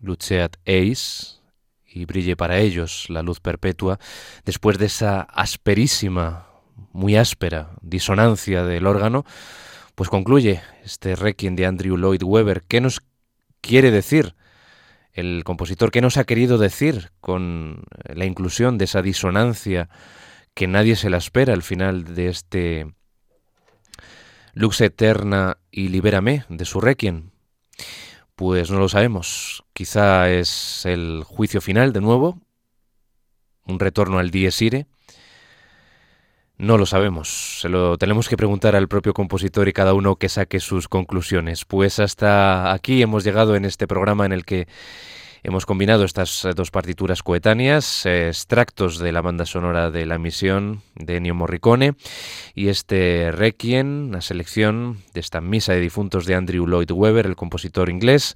luceat 0.00 0.56
eis, 0.64 1.42
y 1.84 2.06
brille 2.06 2.34
para 2.34 2.60
ellos 2.60 3.10
la 3.10 3.20
luz 3.20 3.40
perpetua, 3.40 3.98
después 4.46 4.78
de 4.78 4.86
esa 4.86 5.20
asperísima, 5.20 6.46
muy 6.94 7.14
áspera 7.14 7.76
disonancia 7.82 8.64
del 8.64 8.86
órgano, 8.86 9.26
pues 9.94 10.08
concluye 10.08 10.62
este 10.82 11.14
requiem 11.14 11.56
de 11.56 11.66
Andrew 11.66 11.98
Lloyd 11.98 12.22
Webber. 12.22 12.62
¿Qué 12.62 12.80
nos 12.80 13.02
quiere 13.60 13.90
decir 13.90 14.34
el 15.18 15.42
compositor? 15.44 15.90
¿Qué 15.90 16.00
nos 16.00 16.16
ha 16.16 16.24
querido 16.24 16.58
decir 16.58 17.10
con 17.20 17.82
la 18.04 18.24
inclusión 18.24 18.78
de 18.78 18.84
esa 18.84 19.02
disonancia 19.02 19.88
que 20.54 20.68
nadie 20.68 20.96
se 20.96 21.10
la 21.10 21.16
espera 21.16 21.52
al 21.52 21.62
final 21.62 22.14
de 22.14 22.28
este 22.28 22.94
Lux 24.54 24.80
Eterna 24.80 25.58
y 25.70 25.88
Libérame 25.88 26.44
de 26.48 26.64
su 26.64 26.80
requiem? 26.80 27.30
Pues 28.36 28.70
no 28.70 28.78
lo 28.78 28.88
sabemos. 28.88 29.64
Quizá 29.72 30.30
es 30.30 30.86
el 30.86 31.24
juicio 31.24 31.60
final 31.60 31.92
de 31.92 32.00
nuevo, 32.00 32.40
un 33.64 33.80
retorno 33.80 34.20
al 34.20 34.30
dies 34.30 34.62
ire. 34.62 34.86
No 36.58 36.76
lo 36.76 36.86
sabemos, 36.86 37.60
se 37.60 37.68
lo 37.68 37.98
tenemos 37.98 38.28
que 38.28 38.36
preguntar 38.36 38.74
al 38.74 38.88
propio 38.88 39.14
compositor 39.14 39.68
y 39.68 39.72
cada 39.72 39.94
uno 39.94 40.16
que 40.16 40.28
saque 40.28 40.58
sus 40.58 40.88
conclusiones. 40.88 41.64
Pues 41.64 42.00
hasta 42.00 42.72
aquí 42.72 43.00
hemos 43.00 43.22
llegado 43.22 43.54
en 43.54 43.64
este 43.64 43.86
programa 43.86 44.26
en 44.26 44.32
el 44.32 44.44
que 44.44 44.66
Hemos 45.44 45.66
combinado 45.66 46.04
estas 46.04 46.44
eh, 46.44 46.52
dos 46.54 46.70
partituras 46.70 47.22
coetáneas, 47.22 48.04
extractos 48.06 48.98
de 48.98 49.12
la 49.12 49.22
banda 49.22 49.46
sonora 49.46 49.90
de 49.90 50.04
la 50.04 50.18
misión 50.18 50.82
de 50.96 51.16
Ennio 51.16 51.34
Morricone 51.34 51.94
y 52.54 52.68
este 52.68 53.30
Requiem, 53.30 54.08
una 54.08 54.20
selección 54.20 54.98
de 55.14 55.20
esta 55.20 55.40
misa 55.40 55.72
de 55.72 55.80
difuntos 55.80 56.26
de 56.26 56.34
Andrew 56.34 56.66
Lloyd 56.66 56.90
Webber, 56.90 57.26
el 57.26 57.36
compositor 57.36 57.88
inglés, 57.88 58.34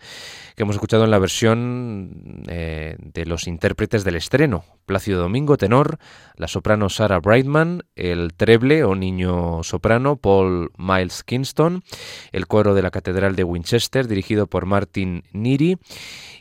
que 0.62 0.64
hemos 0.64 0.76
escuchado 0.76 1.02
en 1.02 1.10
la 1.10 1.18
versión 1.18 2.44
eh, 2.46 2.94
de 3.00 3.26
los 3.26 3.48
intérpretes 3.48 4.04
del 4.04 4.14
estreno. 4.14 4.64
Plácido 4.86 5.20
Domingo, 5.20 5.56
tenor, 5.56 5.98
la 6.36 6.46
soprano 6.46 6.88
Sarah 6.88 7.18
Brightman, 7.18 7.82
el 7.96 8.32
treble 8.34 8.84
o 8.84 8.94
niño 8.94 9.64
soprano 9.64 10.14
Paul 10.14 10.70
Miles 10.78 11.24
Kingston, 11.24 11.82
el 12.30 12.46
coro 12.46 12.74
de 12.74 12.82
la 12.82 12.92
Catedral 12.92 13.34
de 13.34 13.42
Winchester 13.42 14.06
dirigido 14.06 14.46
por 14.46 14.66
Martin 14.66 15.24
Neary 15.32 15.78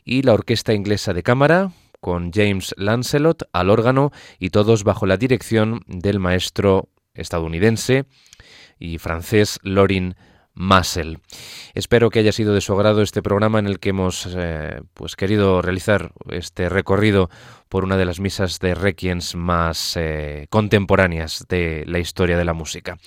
y 0.06 0.22
la 0.22 0.36
Orquesta 0.36 0.76
Inglesa 0.76 1.14
de 1.14 1.24
Cámara 1.24 1.72
con 2.00 2.32
James 2.32 2.76
Lancelot 2.78 3.50
al 3.54 3.72
órgano 3.72 4.12
y 4.38 4.52
todos 4.52 4.84
bajo 4.84 5.08
la 5.08 5.18
dirección 5.18 5.82
del 5.88 6.20
maestro 6.20 6.90
estadounidense 7.16 8.06
y 8.78 9.00
francés 9.00 9.58
Lorin 9.64 10.16
Massel. 10.62 11.18
Espero 11.74 12.12
que 12.12 12.20
haya 12.20 12.32
sido 12.32 12.54
de 12.54 12.62
su 12.62 12.74
agrado 12.74 13.02
este 13.02 13.24
programa 13.24 13.58
en 13.58 13.66
el 13.66 13.80
que 13.80 13.90
hemos 13.90 14.28
eh, 14.38 14.82
pues 14.94 15.16
querido 15.16 15.62
realizar 15.62 16.12
este 16.30 16.70
recorrido 16.70 17.30
por 17.68 17.84
una 17.84 17.98
de 17.98 18.06
las 18.06 18.20
misas 18.20 18.60
de 18.60 18.76
requiems 18.76 19.36
más 19.36 19.98
eh, 19.98 20.46
contemporáneas 20.52 21.46
de 21.50 21.84
la 21.88 21.98
historia 21.98 22.38
de 22.38 22.46
la 22.46 22.54
música. 22.54 22.98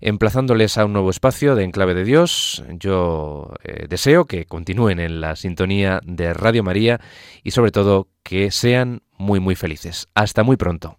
Emplazándoles 0.00 0.76
a 0.76 0.84
un 0.84 0.94
nuevo 0.94 1.10
espacio 1.10 1.54
de 1.54 1.62
Enclave 1.62 1.94
de 1.94 2.02
Dios, 2.02 2.64
yo 2.70 3.54
eh, 3.62 3.86
deseo 3.88 4.24
que 4.24 4.46
continúen 4.46 4.98
en 4.98 5.20
la 5.20 5.36
sintonía 5.36 6.00
de 6.04 6.34
Radio 6.34 6.64
María 6.64 7.00
y 7.44 7.52
sobre 7.52 7.70
todo 7.70 8.08
que 8.24 8.50
sean 8.50 9.02
muy 9.16 9.38
muy 9.38 9.54
felices. 9.54 10.08
Hasta 10.14 10.42
muy 10.42 10.56
pronto. 10.56 10.98